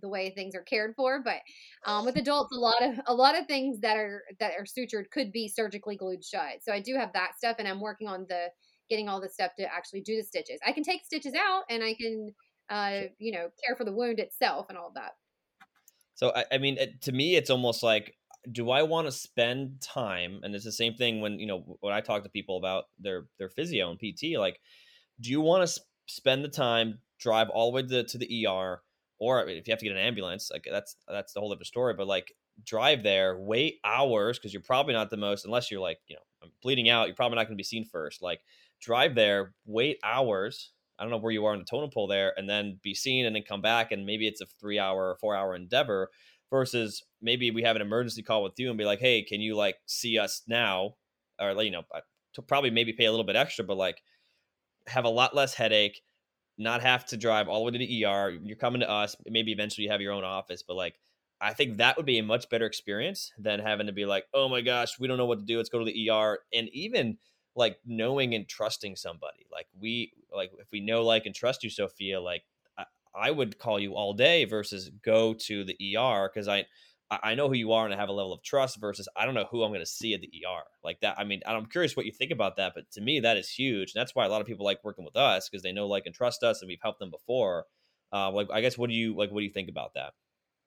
[0.00, 1.40] the way things are cared for but
[1.86, 5.10] um, with adults a lot of a lot of things that are that are sutured
[5.10, 8.26] could be surgically glued shut so i do have that stuff and i'm working on
[8.28, 8.48] the
[8.90, 10.60] getting all the stuff to actually do the stitches.
[10.66, 12.34] I can take stitches out and i can
[12.68, 15.12] uh, you know care for the wound itself and all of that.
[16.14, 18.16] So i, I mean it, to me it's almost like
[18.50, 21.92] do i want to spend time and it's the same thing when you know when
[21.92, 24.58] i talk to people about their their physio and pt like
[25.20, 28.80] do you want to spend the time drive all the way to, to the ER
[29.20, 31.94] or if you have to get an ambulance, like that's that's the whole other story.
[31.94, 32.32] But like
[32.64, 36.48] drive there, wait hours because you're probably not the most unless you're like you know
[36.62, 37.06] bleeding out.
[37.06, 38.22] You're probably not going to be seen first.
[38.22, 38.40] Like
[38.80, 40.72] drive there, wait hours.
[40.98, 43.26] I don't know where you are in the totem pole there, and then be seen,
[43.26, 46.10] and then come back, and maybe it's a three hour or four hour endeavor.
[46.50, 49.54] Versus maybe we have an emergency call with you and be like, hey, can you
[49.54, 50.94] like see us now,
[51.40, 51.82] or you know,
[52.48, 54.02] probably maybe pay a little bit extra, but like
[54.88, 56.02] have a lot less headache
[56.60, 58.38] not have to drive all the way to the ER.
[58.42, 59.16] You're coming to us.
[59.26, 60.94] Maybe eventually you have your own office, but like
[61.40, 64.48] I think that would be a much better experience than having to be like, oh
[64.48, 65.56] my gosh, we don't know what to do.
[65.56, 66.38] Let's go to the ER.
[66.52, 67.16] And even
[67.56, 69.46] like knowing and trusting somebody.
[69.50, 72.42] Like we like if we know, like and trust you, Sophia, like
[72.78, 76.66] I, I would call you all day versus go to the ER because I
[77.10, 79.34] I know who you are and I have a level of trust versus I don't
[79.34, 81.18] know who I'm going to see at the ER like that.
[81.18, 83.92] I mean, I'm curious what you think about that, but to me, that is huge.
[83.94, 86.04] And that's why a lot of people like working with us because they know, like,
[86.06, 87.64] and trust us and we've helped them before.
[88.12, 89.30] Uh, like, I guess, what do you like?
[89.30, 90.12] What do you think about that?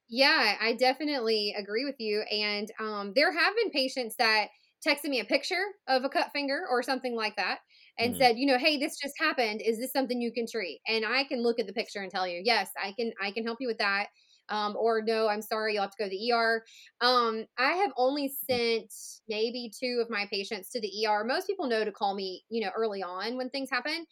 [0.09, 2.21] Yeah, I definitely agree with you.
[2.31, 4.47] And um, there have been patients that
[4.85, 7.59] texted me a picture of a cut finger or something like that
[7.97, 8.21] and mm-hmm.
[8.21, 9.61] said, you know, hey, this just happened.
[9.63, 10.81] Is this something you can treat?
[10.87, 13.11] And I can look at the picture and tell you, yes, I can.
[13.21, 14.07] I can help you with that
[14.49, 16.63] um, or no, I'm sorry, you'll have to go to the ER.
[17.01, 18.93] Um, I have only sent
[19.27, 21.23] maybe two of my patients to the ER.
[21.23, 24.05] Most people know to call me, you know, early on when things happen.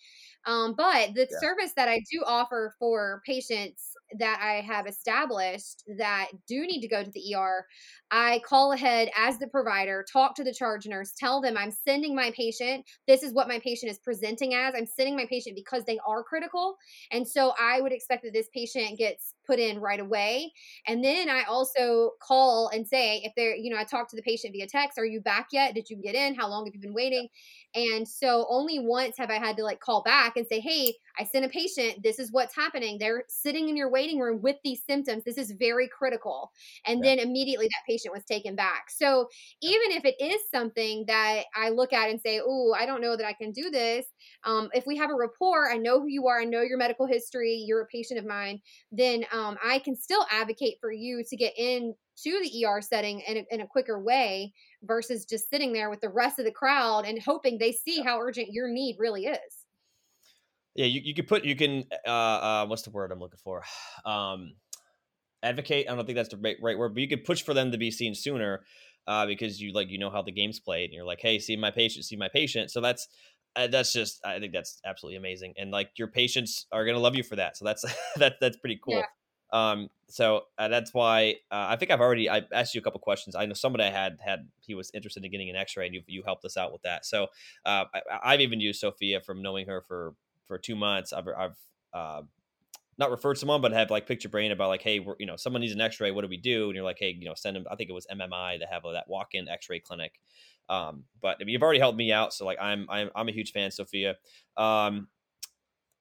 [0.46, 1.39] Um, but the yeah.
[1.39, 6.88] service that I do offer for patients that I have established that do need to
[6.88, 7.65] go to the ER,
[8.10, 12.15] I call ahead as the provider, talk to the charge nurse, tell them I'm sending
[12.15, 12.86] my patient.
[13.08, 14.74] This is what my patient is presenting as.
[14.76, 16.76] I'm sending my patient because they are critical.
[17.12, 20.51] And so I would expect that this patient gets put in right away.
[20.88, 24.21] And then I also call and say, if they're, you know, I talk to the
[24.21, 25.75] patient via text, are you back yet?
[25.75, 26.36] Did you get in?
[26.36, 27.27] How long have you been waiting?
[27.73, 31.23] And so only once have I had to like call back and say, hey, I
[31.23, 32.04] sent a patient.
[32.04, 32.97] This is what's happening.
[32.97, 35.23] They're sitting in your waiting room with these symptoms.
[35.23, 36.51] This is very critical.
[36.86, 37.15] And yeah.
[37.15, 38.89] then immediately that patient was taken back.
[38.89, 39.27] So
[39.62, 43.15] even if it is something that I look at and say, oh, I don't know
[43.15, 44.06] that I can do this,
[44.43, 47.06] um, if we have a rapport, I know who you are, I know your medical
[47.06, 48.60] history, you're a patient of mine,
[48.91, 53.22] then um, I can still advocate for you to get in to the ER setting
[53.22, 56.52] in a, in a quicker way versus just sitting there with the rest of the
[56.52, 59.65] crowd and hoping they see how urgent your need really is.
[60.76, 63.63] Yeah, you, you could put you can uh, uh what's the word I'm looking for?
[64.06, 64.54] Um
[65.44, 65.88] advocate.
[65.89, 67.78] I don't think that's the right, right word, but you could push for them to
[67.78, 68.62] be seen sooner
[69.08, 71.56] uh, because you like you know how the game's played and you're like, hey, see
[71.56, 72.72] my patient, see my patient.
[72.72, 73.08] So that's
[73.56, 77.15] uh, that's just I think that's absolutely amazing, and like your patients are gonna love
[77.15, 77.58] you for that.
[77.58, 77.84] So that's
[78.17, 78.96] that that's pretty cool.
[78.96, 79.06] Yeah.
[79.52, 83.00] Um, so uh, that's why uh, I think I've already I asked you a couple
[83.00, 83.36] questions.
[83.36, 86.24] I know somebody had had he was interested in getting an X-ray, and you you
[86.24, 87.06] helped us out with that.
[87.06, 87.28] So
[87.66, 87.86] uh,
[88.24, 90.14] I, have even used Sophia from knowing her for
[90.46, 91.14] for two months.
[91.14, 91.58] I've I've
[91.94, 92.22] uh,
[92.98, 95.36] not referred someone, but have like picked your brain about like, hey, we're, you know,
[95.36, 96.12] someone needs an X-ray.
[96.12, 96.66] What do we do?
[96.66, 97.66] And you're like, hey, you know, send them.
[97.72, 100.20] I think it was MMI to have a, that walk-in X-ray clinic.
[100.70, 103.32] Um, but I mean, you've already helped me out, so like I'm I'm I'm a
[103.32, 104.16] huge fan, Sophia.
[104.56, 105.08] Um,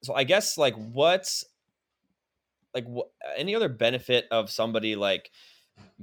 [0.02, 1.44] so I guess like what's
[2.74, 5.30] like wh- any other benefit of somebody like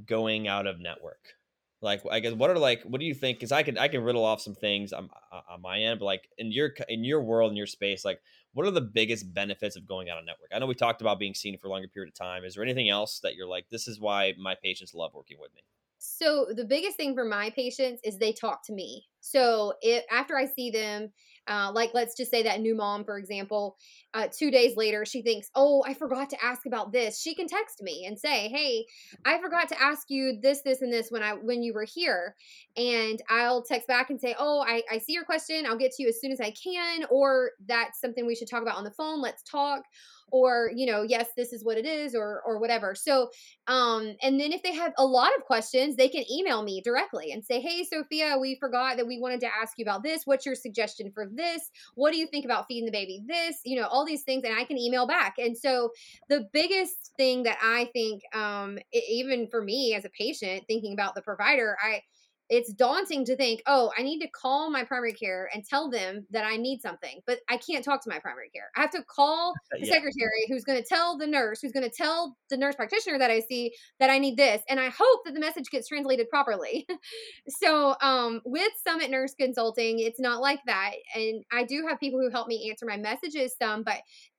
[0.06, 1.34] going out of network?
[1.82, 3.38] Like i guess what are like what do you think?
[3.38, 5.10] Because i can i can riddle off some things on,
[5.50, 8.20] on my end but like in your in your world in your space like
[8.54, 10.50] what are the biggest benefits of going out of network?
[10.52, 12.44] I know we talked about being seen for a longer period of time.
[12.44, 15.54] Is there anything else that you're like this is why my patients love working with
[15.54, 15.62] me
[16.00, 19.06] so the biggest thing for my patients is they talk to me.
[19.20, 21.12] So if after i see them
[21.48, 23.78] uh, like, let's just say that new mom, for example,
[24.14, 27.20] uh, two days later, she thinks, Oh, I forgot to ask about this.
[27.20, 28.86] She can text me and say, Hey,
[29.26, 32.36] I forgot to ask you this, this, and this when I, when you were here.
[32.76, 35.66] And I'll text back and say, Oh, I, I see your question.
[35.66, 37.06] I'll get to you as soon as I can.
[37.10, 39.22] Or that's something we should talk about on the phone.
[39.22, 39.84] Let's talk
[40.32, 42.96] or you know yes this is what it is or or whatever.
[42.96, 43.30] So
[43.68, 47.32] um and then if they have a lot of questions they can email me directly
[47.32, 50.24] and say hey sophia we forgot that we wanted to ask you about this.
[50.26, 51.70] What's your suggestion for this?
[51.96, 53.58] What do you think about feeding the baby this?
[53.64, 55.36] You know all these things and i can email back.
[55.38, 55.92] And so
[56.30, 61.16] the biggest thing that i think um even for me as a patient thinking about
[61.16, 62.02] the provider i
[62.50, 66.26] it's daunting to think, oh, I need to call my primary care and tell them
[66.32, 68.70] that I need something, but I can't talk to my primary care.
[68.76, 69.94] I have to call the yeah.
[69.94, 73.32] secretary who's going to tell the nurse, who's going to tell the nurse practitioner that
[73.32, 74.62] I see that I need this.
[74.70, 76.88] And I hope that the message gets translated properly.
[77.50, 80.92] so, um, with Summit Nurse Consulting, it's not like that.
[81.16, 83.98] And I do have people who help me answer my messages some, but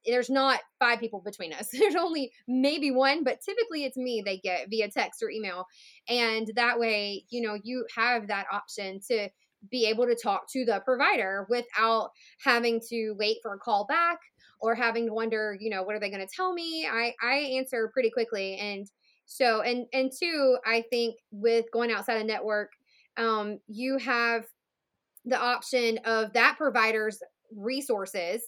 [0.08, 1.68] there's not five people between us.
[1.72, 5.66] There's only maybe one, but typically it's me they get via text or email.
[6.08, 9.28] And that way, you know, you have that option to
[9.70, 12.10] be able to talk to the provider without
[12.42, 14.18] having to wait for a call back
[14.60, 16.86] or having to wonder, you know, what are they going to tell me?
[16.90, 18.86] I I answer pretty quickly and
[19.26, 22.70] so and and two, I think with going outside of network,
[23.16, 24.46] um, you have
[25.24, 27.20] the option of that provider's
[27.56, 28.42] resources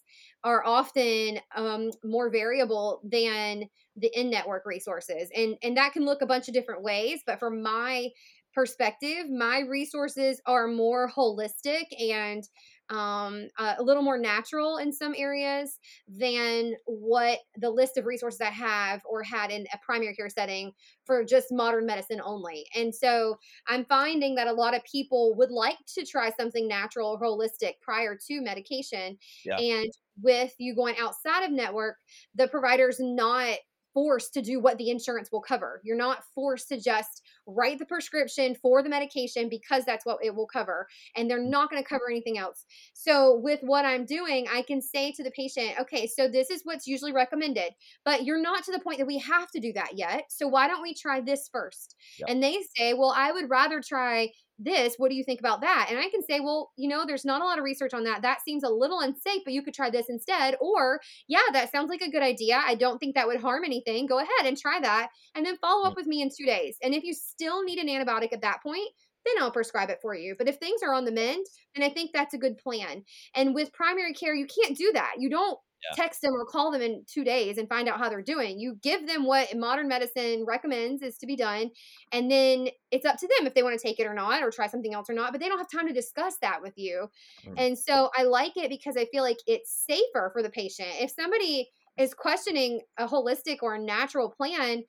[0.44, 3.64] are often um, more variable than
[3.96, 7.62] the in-network resources and and that can look a bunch of different ways but from
[7.62, 8.08] my
[8.54, 12.44] perspective my resources are more holistic and
[12.90, 15.78] um, uh, a little more natural in some areas
[16.08, 20.72] than what the list of resources I have or had in a primary care setting
[21.04, 22.66] for just modern medicine only.
[22.74, 23.36] And so
[23.66, 27.74] I'm finding that a lot of people would like to try something natural or holistic
[27.80, 29.16] prior to medication.
[29.44, 29.58] Yeah.
[29.58, 31.96] And with you going outside of network,
[32.34, 33.56] the provider's not
[33.94, 35.80] forced to do what the insurance will cover.
[35.84, 40.34] You're not forced to just write the prescription for the medication because that's what it
[40.34, 40.86] will cover.
[41.16, 42.64] And they're not going to cover anything else.
[42.94, 46.62] So, with what I'm doing, I can say to the patient, okay, so this is
[46.64, 47.72] what's usually recommended,
[48.04, 50.24] but you're not to the point that we have to do that yet.
[50.28, 51.96] So, why don't we try this first?
[52.18, 52.28] Yep.
[52.28, 54.30] And they say, well, I would rather try
[54.60, 54.94] this.
[54.98, 55.86] What do you think about that?
[55.90, 58.22] And I can say, well, you know, there's not a lot of research on that.
[58.22, 60.56] That seems a little unsafe, but you could try this instead.
[60.60, 62.62] Or, yeah, that sounds like a good idea.
[62.64, 64.06] I don't think that would harm anything.
[64.06, 65.08] Go ahead and try that.
[65.34, 65.88] And then follow mm.
[65.88, 66.76] up with me in two days.
[66.82, 68.88] And if you still need an antibiotic at that point,
[69.24, 70.34] then I'll prescribe it for you.
[70.38, 71.44] But if things are on the mend,
[71.74, 73.04] then I think that's a good plan.
[73.34, 75.14] And with primary care, you can't do that.
[75.18, 76.02] You don't yeah.
[76.02, 78.58] text them or call them in two days and find out how they're doing.
[78.58, 81.70] You give them what modern medicine recommends is to be done,
[82.12, 84.50] and then it's up to them if they want to take it or not, or
[84.50, 85.32] try something else or not.
[85.32, 87.08] But they don't have time to discuss that with you.
[87.46, 87.54] Mm.
[87.56, 90.88] And so I like it because I feel like it's safer for the patient.
[91.00, 91.68] If somebody
[91.98, 94.82] is questioning a holistic or a natural plan,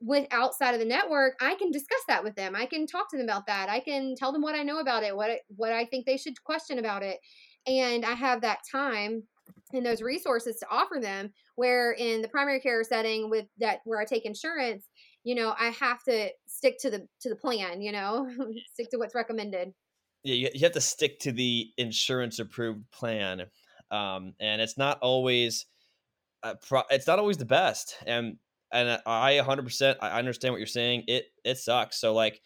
[0.00, 3.16] with outside of the network i can discuss that with them i can talk to
[3.16, 5.84] them about that i can tell them what i know about it what what i
[5.86, 7.18] think they should question about it
[7.66, 9.22] and i have that time
[9.74, 14.00] and those resources to offer them where in the primary care setting with that where
[14.00, 14.88] i take insurance
[15.24, 18.28] you know i have to stick to the to the plan you know
[18.72, 19.72] stick to what's recommended.
[20.24, 23.42] Yeah you, you have to stick to the insurance approved plan
[23.90, 25.66] um, and it's not always
[26.66, 28.36] pro- it's not always the best and
[28.72, 32.40] and i 100% i understand what you're saying it it sucks so like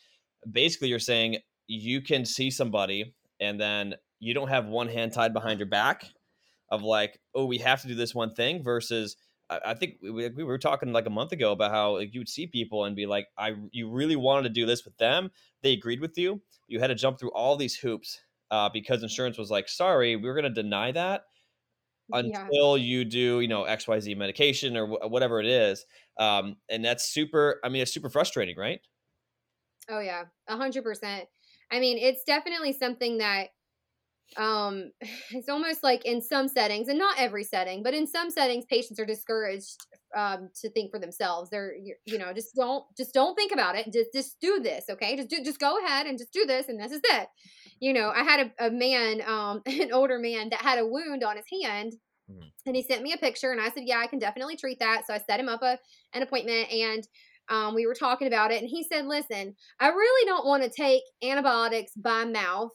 [0.51, 5.33] basically you're saying you can see somebody and then you don't have one hand tied
[5.33, 6.05] behind your back
[6.71, 9.17] of like, oh, we have to do this one thing versus
[9.49, 12.29] I, think we, we were talking like a month ago about how like, you would
[12.29, 15.31] see people and be like, I you really wanted to do this with them.
[15.63, 16.43] They agreed with you.
[16.67, 20.29] You had to jump through all these hoops uh, because insurance was like, sorry, we
[20.29, 21.23] are going to deny that
[22.13, 22.85] until yeah.
[22.85, 25.85] you do you know xyz medication or wh- whatever it is
[26.19, 28.81] um, and that's super i mean it's super frustrating right
[29.91, 31.25] oh yeah a hundred percent
[31.71, 33.49] i mean it's definitely something that
[34.37, 34.91] um
[35.31, 38.99] it's almost like in some settings and not every setting but in some settings patients
[38.99, 39.77] are discouraged
[40.17, 41.51] um to think for themselves.
[41.51, 41.75] They're
[42.05, 43.93] you know just don't just don't think about it.
[43.93, 45.17] Just just do this okay?
[45.17, 47.29] Just do just go ahead and just do this and this is it.
[47.81, 51.23] You know i had a, a man um an older man that had a wound
[51.23, 51.93] on his hand
[52.31, 52.49] mm-hmm.
[52.65, 55.03] and he sent me a picture and i said yeah i can definitely treat that.
[55.07, 55.79] So i set him up a
[56.15, 57.07] an appointment and
[57.49, 60.71] um, we were talking about it and he said listen i really don't want to
[60.71, 62.73] take antibiotics by mouth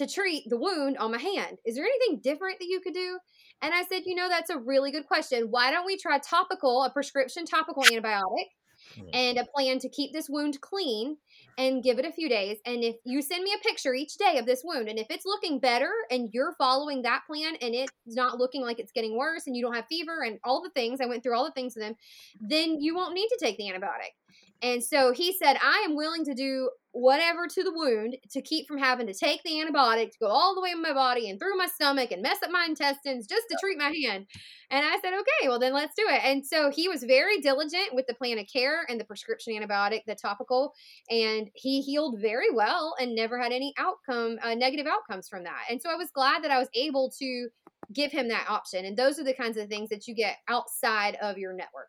[0.00, 1.58] to treat the wound on my hand.
[1.66, 3.18] Is there anything different that you could do?
[3.60, 5.48] And I said, you know, that's a really good question.
[5.50, 8.46] Why don't we try topical, a prescription topical antibiotic?
[8.94, 9.08] Hmm.
[9.12, 11.18] and a plan to keep this wound clean
[11.58, 12.58] and give it a few days.
[12.64, 15.26] And if you send me a picture each day of this wound, and if it's
[15.26, 19.46] looking better and you're following that plan and it's not looking like it's getting worse
[19.46, 21.74] and you don't have fever and all the things, I went through all the things
[21.76, 21.94] with them,
[22.40, 24.14] then you won't need to take the antibiotic.
[24.62, 28.66] And so he said, I am willing to do whatever to the wound to keep
[28.66, 31.38] from having to take the antibiotic to go all the way in my body and
[31.38, 34.26] through my stomach and mess up my intestines just to treat my hand.
[34.70, 36.20] And I said, okay, well, then let's do it.
[36.24, 40.00] And so he was very diligent with the plan of care and the prescription antibiotic,
[40.06, 40.72] the topical,
[41.08, 45.62] and he healed very well and never had any outcome, uh, negative outcomes from that.
[45.70, 47.48] And so I was glad that I was able to
[47.92, 48.84] give him that option.
[48.84, 51.88] And those are the kinds of things that you get outside of your network.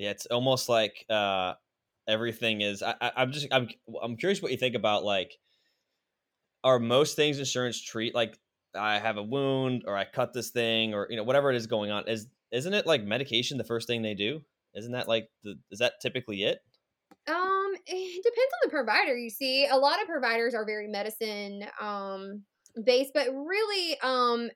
[0.00, 1.54] Yeah, it's almost like uh,
[2.08, 2.82] everything is.
[2.82, 3.68] I, I, I'm just I'm
[4.02, 5.36] I'm curious what you think about like
[6.64, 8.38] are most things insurance treat like
[8.74, 11.66] I have a wound or I cut this thing or you know whatever it is
[11.66, 14.42] going on is isn't it like medication the first thing they do?
[14.74, 16.60] Isn't that like the is that typically it?
[17.26, 19.14] Um, it depends on the provider.
[19.18, 22.44] You see, a lot of providers are very medicine um
[22.82, 24.48] based, but really um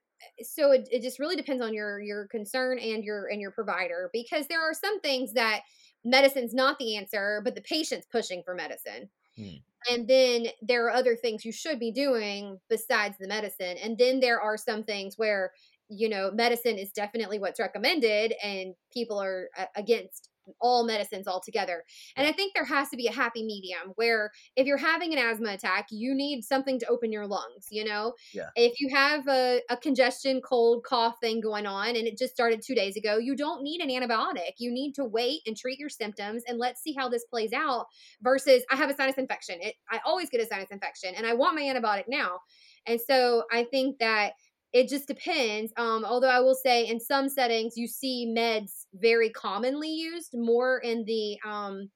[0.42, 4.10] so it, it just really depends on your your concern and your and your provider
[4.12, 5.60] because there are some things that
[6.04, 9.08] medicine's not the answer, but the patient's pushing for medicine.
[9.36, 9.56] Hmm.
[9.90, 13.76] And then there are other things you should be doing besides the medicine.
[13.82, 15.52] And then there are some things where,
[15.88, 21.84] you know, medicine is definitely what's recommended and people are uh, against all medicines altogether.
[22.16, 25.18] And I think there has to be a happy medium where if you're having an
[25.18, 28.14] asthma attack, you need something to open your lungs, you know?
[28.32, 28.48] Yeah.
[28.56, 32.62] If you have a, a congestion, cold, cough thing going on and it just started
[32.62, 34.54] two days ago, you don't need an antibiotic.
[34.58, 37.86] You need to wait and treat your symptoms and let's see how this plays out
[38.22, 39.56] versus I have a sinus infection.
[39.60, 42.40] It, I always get a sinus infection and I want my antibiotic now.
[42.86, 44.32] And so I think that
[44.74, 45.72] it just depends.
[45.76, 50.78] Um, although I will say, in some settings, you see meds very commonly used more
[50.80, 51.88] in the um,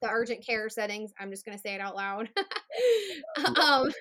[0.00, 1.12] the urgent care settings.
[1.20, 2.30] I'm just going to say it out loud.
[3.60, 3.92] um,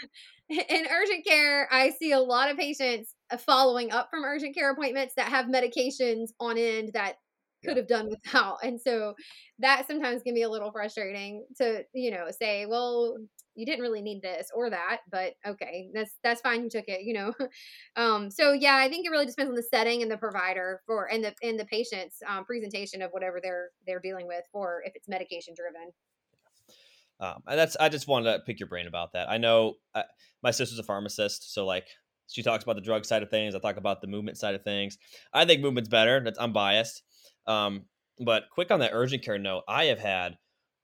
[0.49, 5.16] in urgent care, I see a lot of patients following up from urgent care appointments
[5.16, 7.16] that have medications on end that
[7.66, 8.57] could have done without.
[8.63, 9.16] And so
[9.59, 13.18] that sometimes can be a little frustrating to, you know, say, well,
[13.55, 16.63] you didn't really need this or that, but okay, that's that's fine.
[16.63, 17.34] You took it, you know.
[17.95, 21.09] um, so yeah, I think it really depends on the setting and the provider for
[21.11, 24.93] and the and the patient's um, presentation of whatever they're they're dealing with, for if
[24.95, 25.91] it's medication driven.
[27.22, 29.30] Um, and that's I just wanted to pick your brain about that.
[29.30, 30.03] I know I, uh,
[30.43, 31.88] my sister's a pharmacist, so like
[32.28, 33.55] she talks about the drug side of things.
[33.55, 34.97] I talk about the movement side of things.
[35.32, 36.22] I think movement's better.
[36.24, 37.03] That's, I'm biased.
[37.47, 37.85] Um,
[38.19, 40.37] but quick on that urgent care note, I have had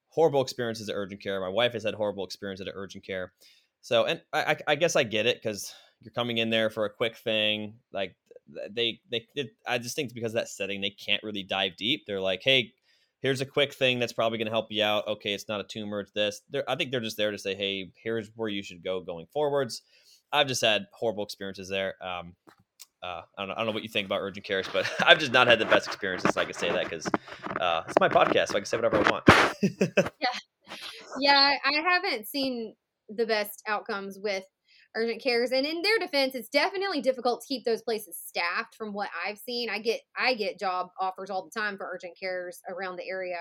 [0.10, 1.40] horrible experiences at urgent care.
[1.40, 3.32] My wife has had horrible experiences at urgent care.
[3.82, 6.90] So, and I, I guess I get it because you're coming in there for a
[6.90, 7.76] quick thing.
[7.94, 8.16] Like
[8.70, 9.26] they, they,
[9.66, 12.04] I just think because that setting, they can't really dive deep.
[12.06, 12.74] They're like, hey,
[13.22, 15.08] here's a quick thing that's probably going to help you out.
[15.08, 16.42] Okay, it's not a tumor, it's this.
[16.50, 19.28] They're, I think they're just there to say, hey, here's where you should go going
[19.32, 19.82] forwards.
[20.34, 21.96] I've just had horrible experiences there.
[22.04, 22.36] Um,
[23.04, 25.20] uh, I, don't know, I don't know what you think about urgent cares, but I've
[25.20, 26.34] just not had the best experiences.
[26.34, 27.08] So I can say that because
[27.60, 29.24] uh, it's my podcast, so I can say whatever I want.
[30.20, 30.38] yeah,
[31.20, 32.76] yeah, I haven't seen
[33.10, 34.44] the best outcomes with
[34.96, 38.76] urgent cares, and in their defense, it's definitely difficult to keep those places staffed.
[38.76, 42.18] From what I've seen, I get I get job offers all the time for urgent
[42.20, 43.40] cares around the area,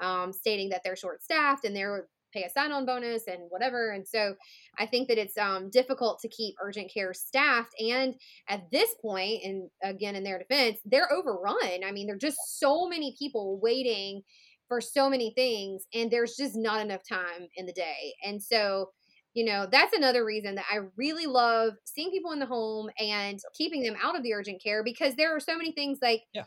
[0.00, 3.90] um, stating that they're short staffed and they're pay a sign on bonus and whatever.
[3.90, 4.34] And so
[4.78, 7.74] I think that it's um, difficult to keep urgent care staffed.
[7.80, 8.14] And
[8.48, 11.84] at this point, and again, in their defense, they're overrun.
[11.84, 14.22] I mean, there are just so many people waiting
[14.68, 18.14] for so many things, and there's just not enough time in the day.
[18.24, 18.90] And so,
[19.34, 23.38] you know, that's another reason that I really love seeing people in the home and
[23.54, 26.44] keeping them out of the urgent care because there are so many things like, yeah.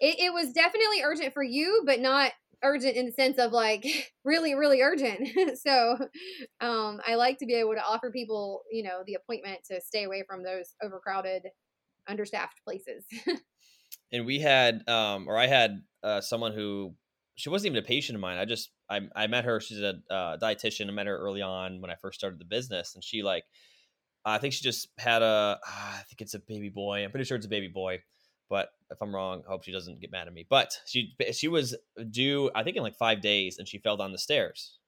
[0.00, 2.32] It, it was definitely urgent for you, but not
[2.64, 3.86] urgent in the sense of like
[4.24, 5.28] really really urgent.
[5.56, 5.96] So
[6.60, 10.04] um i like to be able to offer people you know the appointment to stay
[10.04, 11.42] away from those overcrowded
[12.08, 13.04] understaffed places.
[14.12, 16.94] And we had um or i had uh someone who
[17.36, 18.38] she wasn't even a patient of mine.
[18.38, 20.88] I just i, I met her she's a uh, dietitian.
[20.88, 23.44] I met her early on when i first started the business and she like
[24.24, 27.04] i think she just had a i think it's a baby boy.
[27.04, 28.00] I'm pretty sure it's a baby boy
[28.54, 30.46] but if I'm wrong, I hope she doesn't get mad at me.
[30.48, 31.74] But she she was
[32.12, 34.78] due, I think, in like five days, and she fell down the stairs.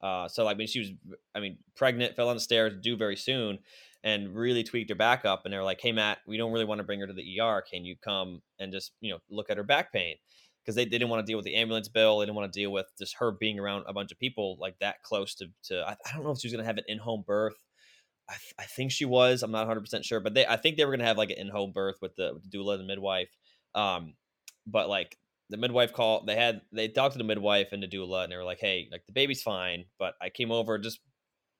[0.00, 0.90] Uh, so I mean, she was,
[1.32, 3.60] I mean, pregnant, fell on the stairs, due very soon,
[4.02, 5.42] and really tweaked her back up.
[5.44, 7.62] And they're like, "Hey, Matt, we don't really want to bring her to the ER.
[7.62, 10.16] Can you come and just, you know, look at her back pain?"
[10.64, 12.18] Because they, they didn't want to deal with the ambulance bill.
[12.18, 14.80] They didn't want to deal with just her being around a bunch of people like
[14.80, 15.46] that close to.
[15.68, 17.62] to I, I don't know if she was going to have an in home birth
[18.28, 19.42] I, th- I, think she was.
[19.42, 21.38] I'm not 100 percent sure, but they I think they were gonna have like an
[21.38, 23.28] in-home birth with the, with the doula and the midwife.
[23.74, 24.14] Um,
[24.66, 25.18] but like
[25.50, 28.36] the midwife called, they had they talked to the midwife and the doula, and they
[28.36, 31.00] were like, "Hey, like the baby's fine, but I came over just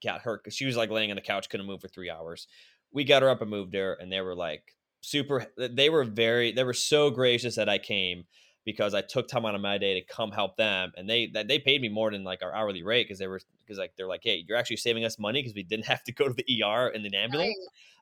[0.02, 2.46] got her she was like laying on the couch, couldn't move for three hours.
[2.92, 5.46] We got her up and moved her, and they were like super.
[5.56, 8.24] They were very, they were so gracious that I came
[8.64, 11.58] because I took time out of my day to come help them, and they they
[11.58, 14.22] paid me more than like our hourly rate because they were because like they're like,
[14.22, 16.88] hey, you're actually saving us money because we didn't have to go to the ER
[16.88, 17.56] in an ambulance.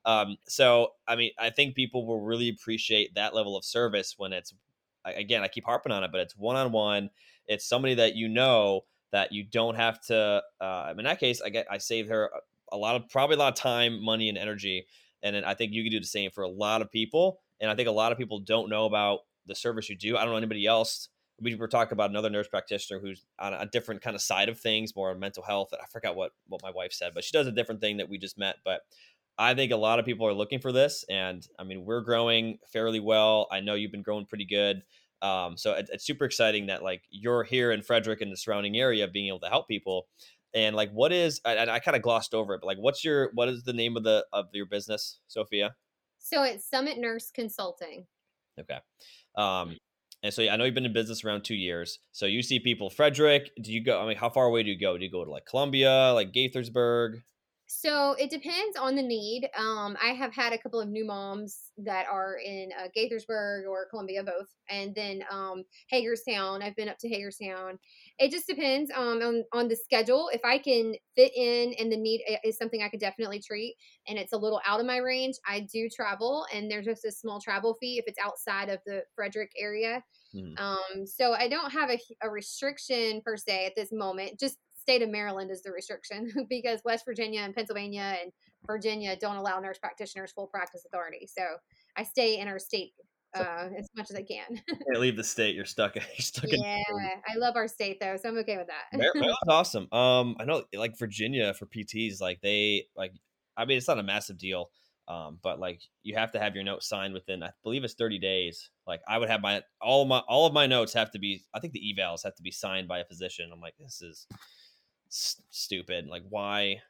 [0.07, 0.21] Right.
[0.21, 4.33] Um, so I mean, I think people will really appreciate that level of service when
[4.33, 4.55] it's
[5.05, 7.11] again, I keep harping on it, but it's one on one.
[7.47, 8.83] It's somebody that you know
[9.13, 10.43] that you don't have to.
[10.61, 12.31] Uh, in that case, I get I saved her
[12.73, 14.87] a lot of probably a lot of time, money, and energy,
[15.23, 17.41] and I think you can do the same for a lot of people.
[17.61, 19.21] And I think a lot of people don't know about
[19.51, 20.17] the service you do.
[20.17, 21.09] I don't know anybody else.
[21.43, 24.59] We were talking about another nurse practitioner who's on a different kind of side of
[24.59, 25.69] things, more mental health.
[25.73, 28.19] I forgot what what my wife said, but she does a different thing that we
[28.19, 28.57] just met.
[28.65, 28.81] But
[29.39, 32.59] I think a lot of people are looking for this, and I mean we're growing
[32.73, 33.49] fairly well.
[33.51, 34.83] I know you've been growing pretty good.
[35.23, 38.77] Um, so it, it's super exciting that like you're here in Frederick and the surrounding
[38.77, 40.09] area, being able to help people.
[40.53, 41.41] And like, what is?
[41.45, 44.03] I kind of glossed over it, but like, what's your what is the name of
[44.03, 45.75] the of your business, Sophia?
[46.19, 48.07] So it's Summit Nurse Consulting.
[48.61, 48.79] Okay.
[49.37, 49.77] Um,
[50.23, 51.99] and so I know you've been in business around two years.
[52.13, 53.51] So you see people, Frederick.
[53.61, 54.03] Do you go?
[54.03, 54.99] I mean, how far away do you go?
[54.99, 57.23] Do you go to like Columbia, like Gaithersburg?
[57.73, 59.49] So it depends on the need.
[59.57, 63.87] Um, I have had a couple of new moms that are in uh, Gaithersburg or
[63.89, 66.63] Columbia, both, and then um, Hagerstown.
[66.65, 67.79] I've been up to Hagerstown.
[68.19, 70.31] It just depends um, on on the schedule.
[70.33, 73.77] If I can fit in and the need is something I could definitely treat,
[74.09, 77.13] and it's a little out of my range, I do travel, and there's just a
[77.13, 80.03] small travel fee if it's outside of the Frederick area.
[80.33, 80.55] Hmm.
[80.59, 84.41] Um, so I don't have a, a restriction per se at this moment.
[84.41, 88.33] Just state of Maryland is the restriction because West Virginia and Pennsylvania and
[88.67, 91.27] Virginia don't allow nurse practitioners full practice authority.
[91.27, 91.43] So
[91.97, 92.93] I stay in our state
[93.35, 94.61] uh, as much as I can.
[94.69, 95.55] can't leave the state.
[95.55, 95.95] You're stuck.
[95.95, 96.47] You're stuck.
[96.49, 96.83] Yeah,
[97.29, 98.99] I love our state though, so I'm okay with that.
[98.99, 99.93] Maryland's awesome.
[99.93, 103.13] Um, I know like Virginia for PTs, like they like.
[103.57, 104.71] I mean, it's not a massive deal.
[105.11, 108.21] Um, but like you have to have your note signed within, I believe it's 30
[108.21, 108.71] days.
[108.87, 111.43] Like I would have my all of my all of my notes have to be.
[111.53, 113.51] I think the evals have to be signed by a physician.
[113.53, 114.29] I'm like, this is
[115.11, 116.07] stupid.
[116.07, 116.83] Like, why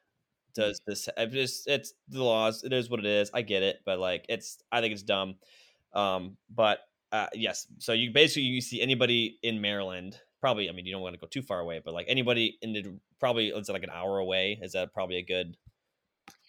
[0.55, 1.09] does this?
[1.17, 2.65] I just it's the laws.
[2.65, 3.31] It is what it is.
[3.33, 5.37] I get it, but like, it's I think it's dumb.
[5.93, 6.81] Um, but
[7.13, 7.67] uh, yes.
[7.79, 10.19] So you basically you see anybody in Maryland.
[10.41, 12.73] Probably, I mean, you don't want to go too far away, but like anybody in
[12.73, 14.59] the probably it's like an hour away.
[14.63, 15.57] Is that probably a good?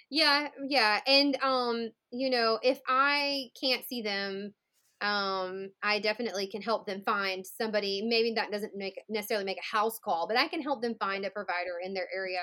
[0.09, 4.53] Yeah, yeah, and um, you know, if I can't see them
[5.01, 8.03] um, I definitely can help them find somebody.
[8.03, 11.25] Maybe that doesn't make necessarily make a house call, but I can help them find
[11.25, 12.41] a provider in their area.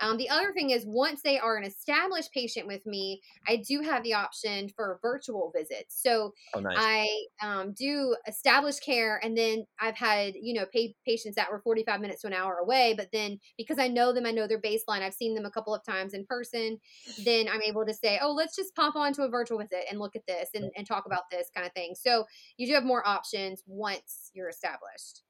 [0.00, 3.82] Um, the other thing is, once they are an established patient with me, I do
[3.82, 6.02] have the option for virtual visits.
[6.02, 6.76] So oh, nice.
[6.78, 7.08] I
[7.42, 10.64] um, do established care, and then I've had you know
[11.06, 14.12] patients that were forty five minutes to an hour away, but then because I know
[14.14, 15.02] them, I know their baseline.
[15.02, 16.78] I've seen them a couple of times in person.
[17.24, 20.16] Then I'm able to say, oh, let's just pop onto a virtual visit and look
[20.16, 21.89] at this and, and talk about this kind of thing.
[21.94, 22.26] So
[22.56, 25.22] you do have more options once you're established.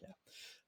[0.00, 0.08] Yeah,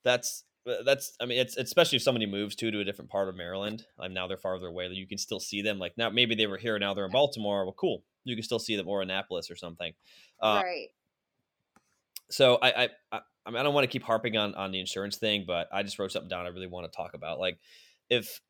[0.05, 3.29] that's uh, that's I mean it's especially if somebody moves to to a different part
[3.29, 3.85] of Maryland.
[3.99, 4.89] Like now they're farther away.
[4.89, 5.79] You can still see them.
[5.79, 7.65] Like now maybe they were here now they're in Baltimore.
[7.65, 8.03] Well, cool.
[8.25, 9.93] You can still see them or Annapolis or something.
[10.41, 10.89] Uh, right.
[12.31, 15.45] So I, I I I don't want to keep harping on on the insurance thing,
[15.47, 17.39] but I just wrote something down I really want to talk about.
[17.39, 17.59] Like
[18.11, 18.41] if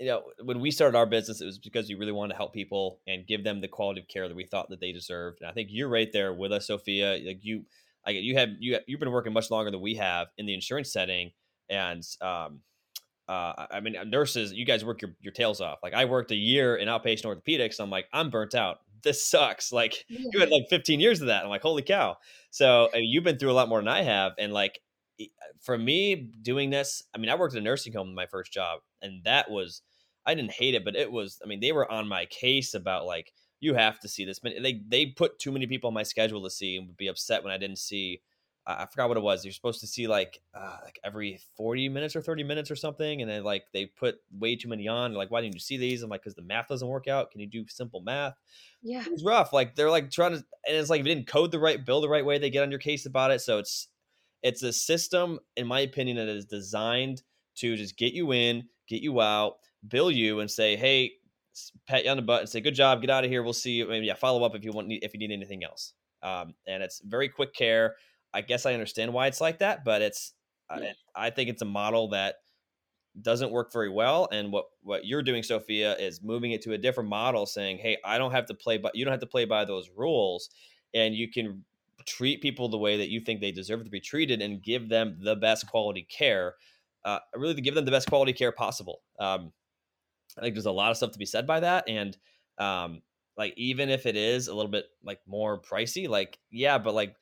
[0.00, 2.54] you know, when we started our business, it was because we really wanted to help
[2.54, 5.38] people and give them the quality of care that we thought that they deserved.
[5.40, 7.18] And I think you're right there with us, Sophia.
[7.24, 7.66] Like you,
[8.06, 10.90] like you have you you've been working much longer than we have in the insurance
[10.90, 11.32] setting,
[11.68, 12.60] and um,
[13.30, 15.78] uh, I mean, nurses, you guys work your, your tails off.
[15.84, 17.78] Like I worked a year in outpatient orthopedics.
[17.78, 18.78] I'm like, I'm burnt out.
[19.04, 19.72] This sucks.
[19.80, 20.26] Like yeah.
[20.32, 21.44] you had like 15 years of that.
[21.44, 22.16] I'm like, holy cow.
[22.50, 24.32] So I mean, you've been through a lot more than I have.
[24.36, 24.80] And like,
[25.60, 28.52] for me doing this, I mean, I worked at a nursing home in my first
[28.52, 29.82] job and that was,
[30.26, 31.40] I didn't hate it, but it was.
[31.42, 34.38] I mean, they were on my case about like you have to see this.
[34.38, 37.08] But they they put too many people on my schedule to see and would be
[37.08, 38.22] upset when I didn't see.
[38.66, 39.44] Uh, I forgot what it was.
[39.44, 43.22] You're supposed to see like uh, like every 40 minutes or 30 minutes or something,
[43.22, 45.14] and then like they put way too many on.
[45.14, 46.02] like, why didn't you see these?
[46.02, 47.30] I'm like, because the math doesn't work out.
[47.30, 48.34] Can you do simple math?
[48.82, 49.52] Yeah, it's rough.
[49.52, 52.00] Like they're like trying to, and it's like if you didn't code the right, bill
[52.00, 53.40] the right way, they get on your case about it.
[53.40, 53.88] So it's
[54.42, 57.22] it's a system, in my opinion, that is designed
[57.56, 59.56] to just get you in, get you out
[59.86, 61.12] bill you and say, hey,
[61.86, 63.42] pat you on the butt and say, good job, get out of here.
[63.42, 63.88] We'll see you.
[63.88, 65.94] Maybe yeah, follow up if you want if you need anything else.
[66.22, 67.96] Um, and it's very quick care.
[68.32, 70.34] I guess I understand why it's like that, but it's
[70.70, 70.92] yeah.
[71.16, 72.36] I, I think it's a model that
[73.20, 74.28] doesn't work very well.
[74.30, 77.98] And what what you're doing, Sophia, is moving it to a different model, saying, hey,
[78.04, 80.50] I don't have to play, but you don't have to play by those rules,
[80.94, 81.64] and you can
[82.06, 85.18] treat people the way that you think they deserve to be treated and give them
[85.20, 86.54] the best quality care.
[87.04, 89.00] Uh, really, to give them the best quality care possible.
[89.18, 89.52] Um,
[90.38, 91.88] I think there's a lot of stuff to be said by that.
[91.88, 92.16] And
[92.58, 93.02] um,
[93.36, 97.16] like even if it is a little bit like more pricey, like yeah, but like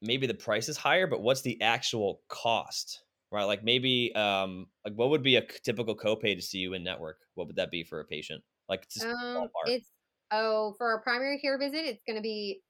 [0.00, 3.02] maybe the price is higher, but what's the actual cost?
[3.30, 3.44] Right?
[3.44, 7.18] Like maybe um like what would be a typical copay to see you in network?
[7.34, 8.42] What would that be for a patient?
[8.68, 9.90] Like um, it's
[10.30, 12.62] oh for a primary care visit, it's going to be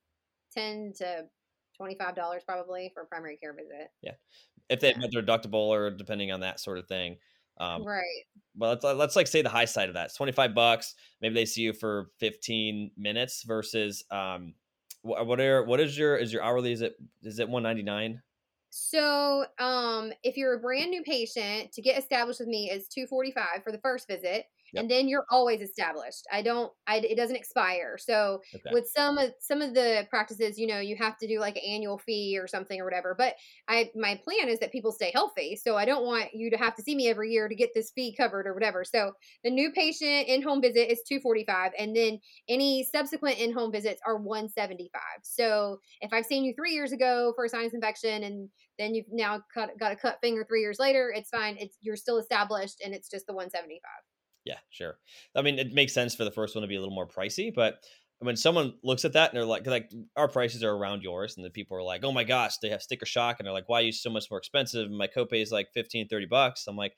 [0.52, 1.24] ten to
[1.76, 3.88] twenty-five dollars probably for a primary care visit.
[4.02, 4.12] Yeah,
[4.68, 4.98] if they yeah.
[4.98, 7.16] met their deductible or depending on that sort of thing.
[7.60, 8.24] Um, right.
[8.56, 10.06] Well, let's, let's like say the high side of that.
[10.06, 10.94] It's 25 bucks.
[11.20, 14.54] Maybe they see you for 15 minutes versus, um,
[15.02, 18.20] what are, what is your, is your hourly, is it, is it 199?
[18.70, 23.64] So, um, if you're a brand new patient, to get established with me is 245
[23.64, 24.46] for the first visit.
[24.72, 24.82] Yep.
[24.82, 26.26] And then you're always established.
[26.32, 26.72] I don't.
[26.86, 27.96] I it doesn't expire.
[27.98, 28.70] So okay.
[28.72, 31.62] with some of some of the practices, you know, you have to do like an
[31.66, 33.14] annual fee or something or whatever.
[33.16, 33.34] But
[33.68, 35.56] I my plan is that people stay healthy.
[35.56, 37.90] So I don't want you to have to see me every year to get this
[37.90, 38.84] fee covered or whatever.
[38.84, 39.12] So
[39.44, 44.00] the new patient in home visit is 245 and then any subsequent in home visits
[44.06, 45.00] are 175.
[45.22, 48.48] So if I've seen you 3 years ago for a sinus infection and
[48.78, 51.56] then you've now cut, got a cut finger 3 years later, it's fine.
[51.58, 53.80] It's you're still established and it's just the 175.
[54.44, 54.98] Yeah, sure.
[55.36, 57.52] I mean, it makes sense for the first one to be a little more pricey,
[57.54, 57.84] but
[58.20, 61.44] when someone looks at that and they're like, like our prices are around yours, and
[61.44, 63.80] the people are like, oh my gosh, they have sticker shock, and they're like, why
[63.80, 64.86] are you so much more expensive?
[64.86, 66.66] And my copay is like 15, 30 bucks.
[66.66, 66.94] I'm like,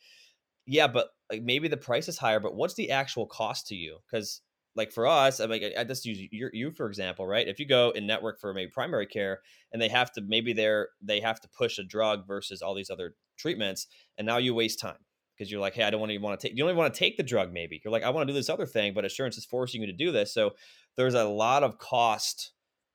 [0.66, 3.98] yeah, but like maybe the price is higher, but what's the actual cost to you?
[4.10, 4.42] Because
[4.76, 7.48] like for us, I mean, I just use you, you for example, right?
[7.48, 9.40] If you go in network for maybe primary care,
[9.72, 12.90] and they have to maybe they're they have to push a drug versus all these
[12.90, 13.88] other treatments,
[14.18, 14.98] and now you waste time
[15.42, 16.56] because you're like, hey, I don't want to want to take.
[16.56, 17.52] You don't even want to take the drug.
[17.52, 19.88] Maybe you're like, I want to do this other thing, but insurance is forcing you
[19.88, 20.32] to do this.
[20.32, 20.52] So
[20.96, 22.52] there's a lot of cost,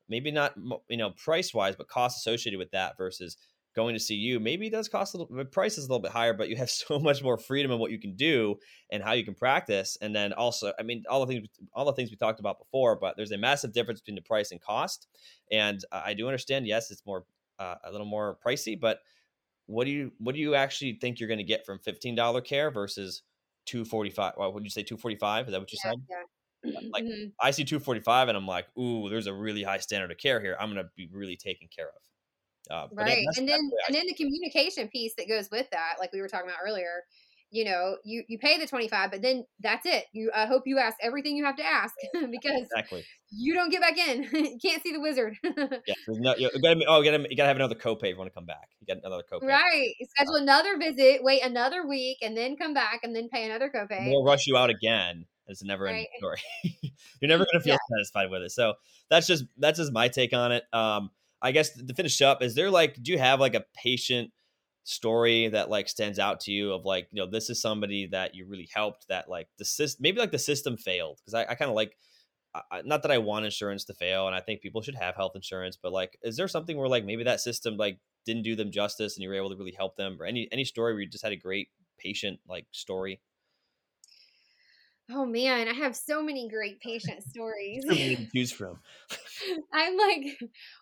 [0.08, 0.54] maybe not
[0.89, 3.36] you know price wise, but cost associated with that versus
[3.76, 4.39] going to see you.
[4.39, 5.36] Maybe it does cost a little.
[5.36, 7.80] The price is a little bit higher, but you have so much more freedom in
[7.80, 8.56] what you can do
[8.91, 9.98] and how you can practice.
[10.02, 12.98] And then also, I mean, all the things all the things we talked about before,
[12.98, 15.08] but there's a massive difference between the price and cost.
[15.52, 17.26] And I do understand, yes, it's more
[17.60, 19.00] uh, a little more pricey, but
[19.68, 22.41] what do you what do you actually think you're going to get from fifteen dollar
[22.41, 23.22] care versus
[23.65, 24.34] two forty five?
[24.38, 25.45] Well, would you say two forty five?
[25.45, 25.99] Is that what you yeah, said?
[26.09, 26.80] Yeah.
[26.91, 27.30] Like mm-hmm.
[27.39, 30.18] I see two forty five, and I'm like, ooh, there's a really high standard of
[30.18, 30.57] care here.
[30.59, 32.01] I'm going to be really taken care of.
[32.70, 36.20] Uh, right, and then and then the communication piece that goes with that, like we
[36.20, 37.03] were talking about earlier,
[37.50, 40.06] you know, you you pay the 25, but then that's it.
[40.14, 43.06] You I hope you ask everything you have to ask because exactly.
[43.32, 44.24] you don't get back in.
[44.34, 45.38] you can't see the wizard.
[45.43, 48.30] yeah, no, you gotta, oh, you gotta, you gotta have another copay if you want
[48.30, 48.70] to come back.
[48.80, 49.48] You got another copay.
[49.48, 49.93] Right.
[50.16, 53.72] Schedule uh, another visit, wait another week, and then come back and then pay another
[53.74, 54.10] copay.
[54.10, 55.26] We'll rush you out again.
[55.48, 55.93] It's a never right.
[55.93, 56.41] ending story.
[57.22, 57.98] You're never gonna feel yeah.
[57.98, 58.52] satisfied with it.
[58.52, 58.74] So
[59.10, 60.64] that's just that's just my take on it.
[60.74, 64.32] Um, I guess to finish up, is there like, do you have like a patient
[64.88, 68.34] story that like stands out to you of like you know this is somebody that
[68.34, 71.56] you really helped that like the system maybe like the system failed because I, I
[71.56, 71.98] kind of like
[72.56, 75.34] I, not that I want insurance to fail and I think people should have health
[75.36, 78.72] insurance but like is there something where like maybe that system like didn't do them
[78.72, 81.10] justice and you were able to really help them or any any story where you
[81.10, 81.68] just had a great
[82.00, 83.20] patient like story
[85.10, 87.86] Oh man, I have so many great patient stories.
[87.86, 88.78] to choose from.
[89.74, 90.38] I'm like,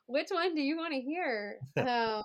[0.08, 1.60] which one do you want to hear?
[1.78, 2.24] Um,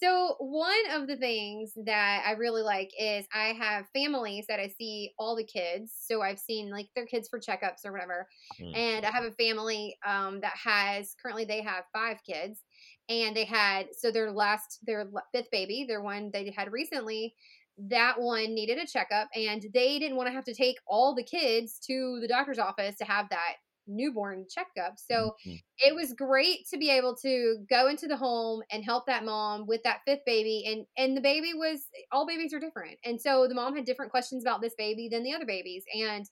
[0.00, 4.68] so, one of the things that I really like is I have families that I
[4.68, 5.92] see all the kids.
[5.98, 8.26] So, I've seen like their kids for checkups or whatever.
[8.60, 8.76] Mm.
[8.76, 12.60] And I have a family um, that has currently they have five kids.
[13.08, 17.34] And they had, so their last, their fifth baby, their one they had recently,
[17.78, 21.22] that one needed a checkup and they didn't want to have to take all the
[21.22, 23.54] kids to the doctor's office to have that
[23.96, 24.94] newborn checkup.
[24.96, 25.56] So mm-hmm.
[25.78, 29.66] it was great to be able to go into the home and help that mom
[29.66, 32.98] with that fifth baby and and the baby was all babies are different.
[33.04, 36.26] And so the mom had different questions about this baby than the other babies and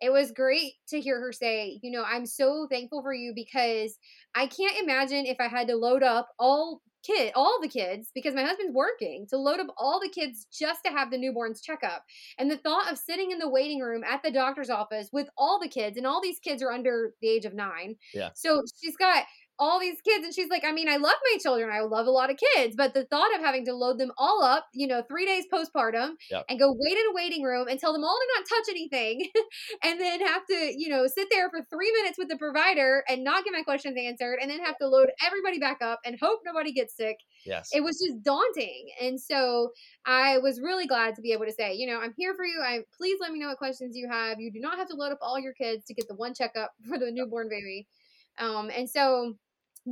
[0.00, 3.98] it was great to hear her say, you know, I'm so thankful for you because
[4.34, 8.34] I can't imagine if I had to load up all kid, all the kids, because
[8.34, 12.04] my husband's working to load up all the kids just to have the newborns checkup.
[12.38, 15.58] And the thought of sitting in the waiting room at the doctor's office with all
[15.60, 17.96] the kids, and all these kids are under the age of nine.
[18.12, 18.30] Yeah.
[18.34, 19.24] So she's got
[19.58, 22.10] all these kids and she's like i mean i love my children i love a
[22.10, 25.02] lot of kids but the thought of having to load them all up you know
[25.08, 26.44] three days postpartum yep.
[26.48, 29.28] and go wait in a waiting room and tell them all to not touch anything
[29.84, 33.24] and then have to you know sit there for three minutes with the provider and
[33.24, 36.40] not get my questions answered and then have to load everybody back up and hope
[36.44, 37.16] nobody gets sick.
[37.44, 37.70] Yes.
[37.72, 39.70] It was just daunting and so
[40.06, 42.60] i was really glad to be able to say you know i'm here for you
[42.64, 45.12] i please let me know what questions you have you do not have to load
[45.12, 47.86] up all your kids to get the one checkup for the newborn baby.
[48.38, 49.34] Um, and so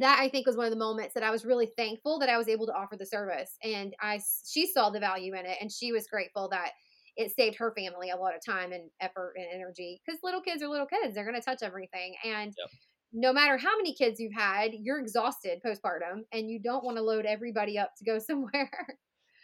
[0.01, 2.36] that I think was one of the moments that I was really thankful that I
[2.36, 3.57] was able to offer the service.
[3.62, 6.72] And I, she saw the value in it and she was grateful that
[7.16, 10.62] it saved her family a lot of time and effort and energy because little kids
[10.62, 11.14] are little kids.
[11.14, 12.14] They're going to touch everything.
[12.24, 12.68] And yep.
[13.12, 17.03] no matter how many kids you've had, you're exhausted postpartum and you don't want to
[17.03, 18.70] load everybody up to go somewhere.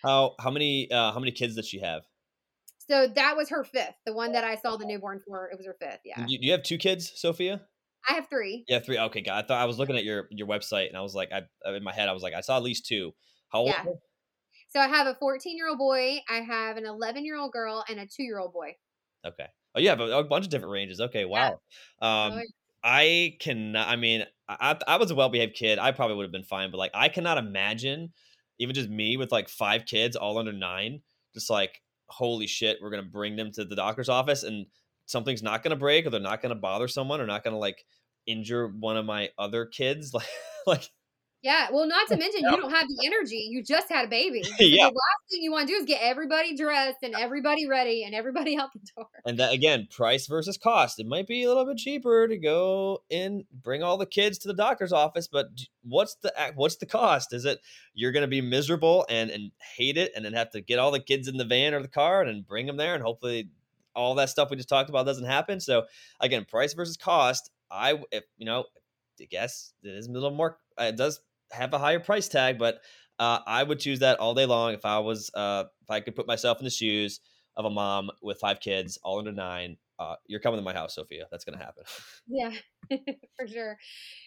[0.04, 2.02] How, how many, uh, how many kids does she have?
[2.78, 3.94] So that was her fifth.
[4.04, 6.00] The one that I saw the newborn for, it was her fifth.
[6.04, 6.26] Yeah.
[6.26, 7.62] Do you have two kids, Sophia?
[8.08, 8.64] I have three.
[8.68, 8.98] Yeah, three.
[8.98, 9.44] Okay, God.
[9.44, 11.84] I thought I was looking at your your website and I was like, I in
[11.84, 13.12] my head I was like, I saw at least two.
[13.50, 13.68] How old?
[13.68, 13.84] Yeah.
[14.70, 17.84] So I have a 14 year old boy, I have an 11 year old girl,
[17.88, 18.74] and a two year old boy.
[19.24, 19.46] Okay.
[19.74, 21.00] Oh, yeah, but a bunch of different ranges.
[21.00, 21.60] Okay, wow.
[22.00, 22.24] Yeah.
[22.24, 22.42] Um, oh,
[22.84, 23.88] I cannot.
[23.88, 25.78] I mean, I I was a well behaved kid.
[25.78, 28.12] I probably would have been fine, but like, I cannot imagine
[28.58, 31.00] even just me with like five kids, all under nine,
[31.34, 34.66] just like holy shit, we're gonna bring them to the doctor's office and
[35.12, 37.84] something's not gonna break or they're not gonna bother someone or not gonna like
[38.26, 40.26] injure one of my other kids, like
[40.66, 40.90] like
[41.42, 43.48] yeah, well, not to mention you don't have the energy.
[43.50, 44.42] You just had a baby.
[44.62, 44.88] Yeah.
[44.88, 48.14] The last thing you want to do is get everybody dressed and everybody ready and
[48.14, 49.08] everybody out the door.
[49.26, 51.00] And that again, price versus cost.
[51.00, 54.48] It might be a little bit cheaper to go and bring all the kids to
[54.48, 55.48] the doctor's office, but
[55.82, 57.34] what's the what's the cost?
[57.34, 57.58] Is it
[57.92, 60.92] you're going to be miserable and and hate it, and then have to get all
[60.92, 63.50] the kids in the van or the car and then bring them there, and hopefully
[63.94, 65.60] all that stuff we just talked about doesn't happen.
[65.60, 65.84] So
[66.20, 67.50] again, price versus cost.
[67.70, 68.64] I if you know,
[69.20, 70.58] I guess it is a little more.
[70.80, 71.20] uh, It does
[71.52, 72.80] have a higher price tag, but
[73.18, 76.14] uh, I would choose that all day long if I was uh, if I could
[76.16, 77.20] put myself in the shoes
[77.56, 79.76] of a mom with five kids, all under nine.
[79.98, 81.26] Uh, you're coming to my house, Sophia.
[81.30, 81.84] That's gonna happen.
[82.26, 82.52] Yeah,
[83.36, 83.76] for sure.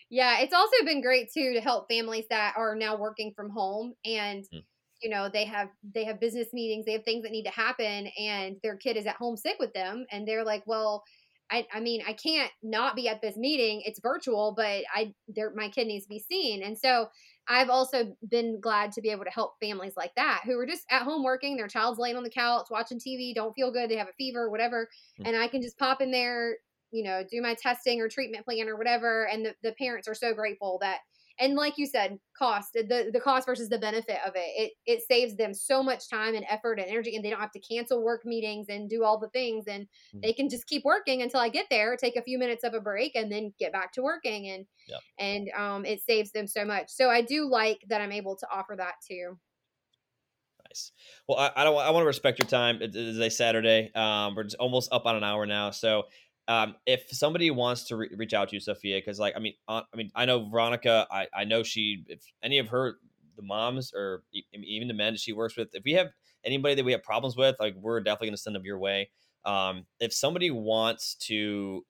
[0.09, 3.93] Yeah, it's also been great too to help families that are now working from home
[4.05, 4.63] and Mm.
[5.01, 8.07] You know, they have they have business meetings, they have things that need to happen
[8.17, 11.03] and their kid is at home sick with them and they're like, "Well,
[11.51, 13.81] I I mean, I can't not be at this meeting.
[13.85, 17.09] It's virtual, but I there my kid needs to be seen." And so
[17.47, 20.85] I've also been glad to be able to help families like that who are just
[20.89, 23.97] at home working, their child's laying on the couch watching TV, don't feel good, they
[23.97, 24.89] have a fever, whatever,
[25.19, 25.25] Mm.
[25.25, 26.57] and I can just pop in there,
[26.91, 29.27] you know, do my testing or treatment plan or whatever.
[29.27, 31.01] And the, the parents are so grateful that,
[31.39, 34.39] and like you said, cost the the cost versus the benefit of it.
[34.39, 37.51] It it saves them so much time and effort and energy, and they don't have
[37.51, 40.21] to cancel work meetings and do all the things, and Mm.
[40.23, 42.81] they can just keep working until I get there, take a few minutes of a
[42.81, 44.47] break, and then get back to working.
[44.49, 45.01] And Yep.
[45.17, 46.89] and um, it saves them so much.
[46.89, 49.39] So I do like that I'm able to offer that too.
[50.69, 50.91] Nice.
[51.27, 51.77] Well, I, I don't.
[51.77, 52.81] I want to respect your time.
[52.81, 53.91] It is a Saturday.
[53.93, 55.69] Um, we're just almost up on an hour now.
[55.71, 56.05] So,
[56.47, 59.53] um, if somebody wants to re- reach out to you, Sophia, because like, I mean,
[59.67, 61.07] uh, I mean, I know Veronica.
[61.11, 62.03] I I know she.
[62.07, 62.97] If any of her
[63.35, 66.07] the moms or I even the men that she works with, if we have
[66.43, 69.09] anybody that we have problems with, like, we're definitely going to send them your way.
[69.45, 71.85] Um, if somebody wants to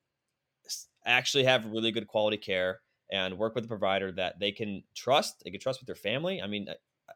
[1.05, 2.81] actually have really good quality care
[3.11, 6.41] and work with a provider that they can trust, they can trust with their family.
[6.41, 6.67] I mean,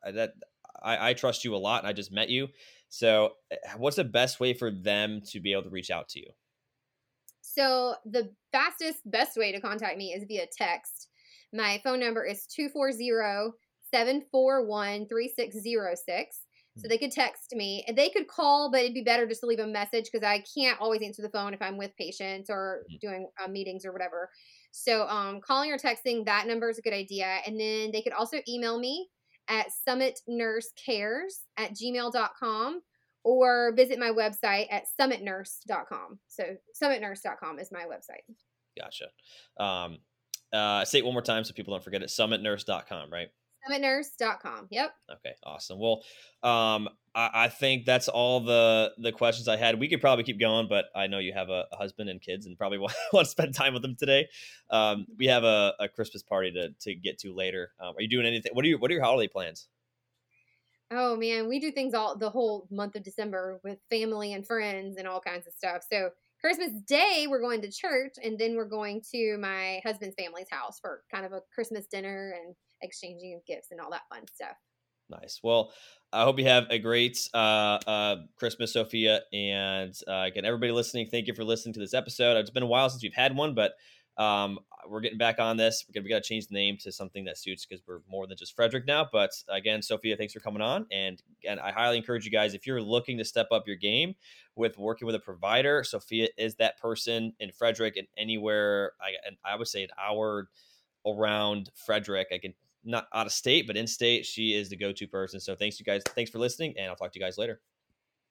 [0.05, 0.33] I, that
[0.81, 2.47] I, I trust you a lot, and I just met you.
[2.89, 6.19] So, eh, what's the best way for them to be able to reach out to
[6.19, 6.27] you?
[7.59, 11.09] So the fastest, best way to contact me is via text.
[11.51, 12.45] My phone number is
[13.93, 16.25] 240-741-3606.
[16.77, 19.47] So they could text me and they could call, but it'd be better just to
[19.47, 22.85] leave a message because I can't always answer the phone if I'm with patients or
[22.89, 22.99] Mhm.
[23.01, 24.31] doing uh, meetings or whatever.
[24.71, 27.39] So um, calling or texting, that number is a good idea.
[27.45, 29.09] And then they could also email me
[29.49, 32.81] at summitnursecares at gmail.com
[33.23, 36.19] or visit my website at summitnurse.com.
[36.27, 36.43] So
[36.81, 38.23] summitnurse.com is my website.
[38.77, 39.07] Gotcha.
[39.63, 39.99] Um,
[40.51, 42.09] uh, say it one more time so people don't forget it.
[42.09, 43.29] Summitnurse.com, right?
[43.69, 44.67] Summitnurse.com.
[44.71, 44.93] Yep.
[45.11, 45.79] Okay, awesome.
[45.79, 46.01] Well,
[46.43, 49.79] um, I, I think that's all the the questions I had.
[49.79, 52.45] We could probably keep going, but I know you have a, a husband and kids,
[52.45, 54.27] and probably want, want to spend time with them today.
[54.69, 57.71] Um, we have a, a Christmas party to, to get to later.
[57.79, 58.51] Um, are you doing anything?
[58.53, 59.67] What are your What are your holiday plans?
[60.91, 64.97] Oh man, we do things all the whole month of December with family and friends
[64.97, 65.83] and all kinds of stuff.
[65.91, 66.09] So
[66.41, 70.79] Christmas Day, we're going to church, and then we're going to my husband's family's house
[70.79, 74.55] for kind of a Christmas dinner and exchanging of gifts and all that fun stuff.
[75.09, 75.39] Nice.
[75.43, 75.73] Well,
[76.13, 79.21] I hope you have a great uh, uh, Christmas, Sophia.
[79.33, 82.37] And uh, again, everybody listening, thank you for listening to this episode.
[82.37, 83.73] It's been a while since we've had one, but
[84.19, 85.85] um, we're getting back on this.
[85.87, 88.27] We're gonna, we got to change the name to something that suits because we're more
[88.27, 89.07] than just Frederick now.
[89.09, 90.85] But again, Sophia, thanks for coming on.
[90.91, 94.15] And again, I highly encourage you guys if you're looking to step up your game
[94.55, 98.91] with working with a provider, Sophia is that person in Frederick and anywhere.
[99.01, 100.49] I and I would say an hour
[101.07, 102.27] around Frederick.
[102.33, 102.53] I can
[102.83, 105.39] not out of state, but in state, she is the go-to person.
[105.39, 106.01] So thanks you guys.
[106.07, 107.61] Thanks for listening, and I'll talk to you guys later.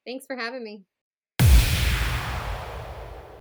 [0.06, 0.84] Thanks for having me.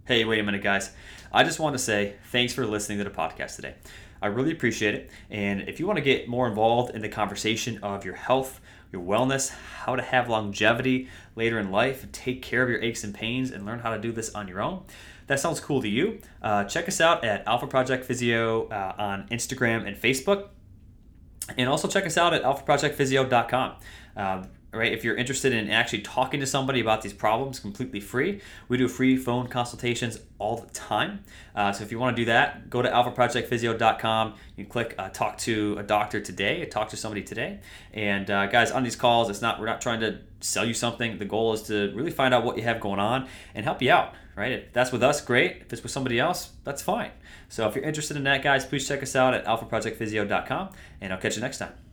[0.07, 0.91] Hey, wait a minute, guys.
[1.33, 3.75] I just want to say thanks for listening to the podcast today.
[4.21, 5.11] I really appreciate it.
[5.29, 9.01] And if you want to get more involved in the conversation of your health, your
[9.01, 13.51] wellness, how to have longevity later in life, take care of your aches and pains,
[13.51, 14.85] and learn how to do this on your own,
[15.25, 19.27] that sounds cool to you, uh, check us out at Alpha Project Physio uh, on
[19.27, 20.47] Instagram and Facebook.
[21.57, 23.75] And also check us out at alphaprojectphysio.com.
[24.15, 24.47] Um,
[24.77, 28.77] right, if you're interested in actually talking to somebody about these problems completely free, we
[28.77, 31.23] do free phone consultations all the time.
[31.55, 34.35] Uh, so if you want to do that, go to alphaprojectphysio.com.
[34.55, 37.59] You click uh, talk to a doctor today, talk to somebody today.
[37.93, 41.17] And uh, guys, on these calls, it's not we're not trying to sell you something.
[41.17, 43.91] The goal is to really find out what you have going on and help you
[43.91, 44.13] out.
[44.35, 44.51] Right?
[44.51, 45.61] If that's with us, great.
[45.61, 47.11] If it's with somebody else, that's fine.
[47.49, 50.69] So if you're interested in that, guys, please check us out at alphaprojectphysio.com,
[51.01, 51.86] and I'll catch you next time.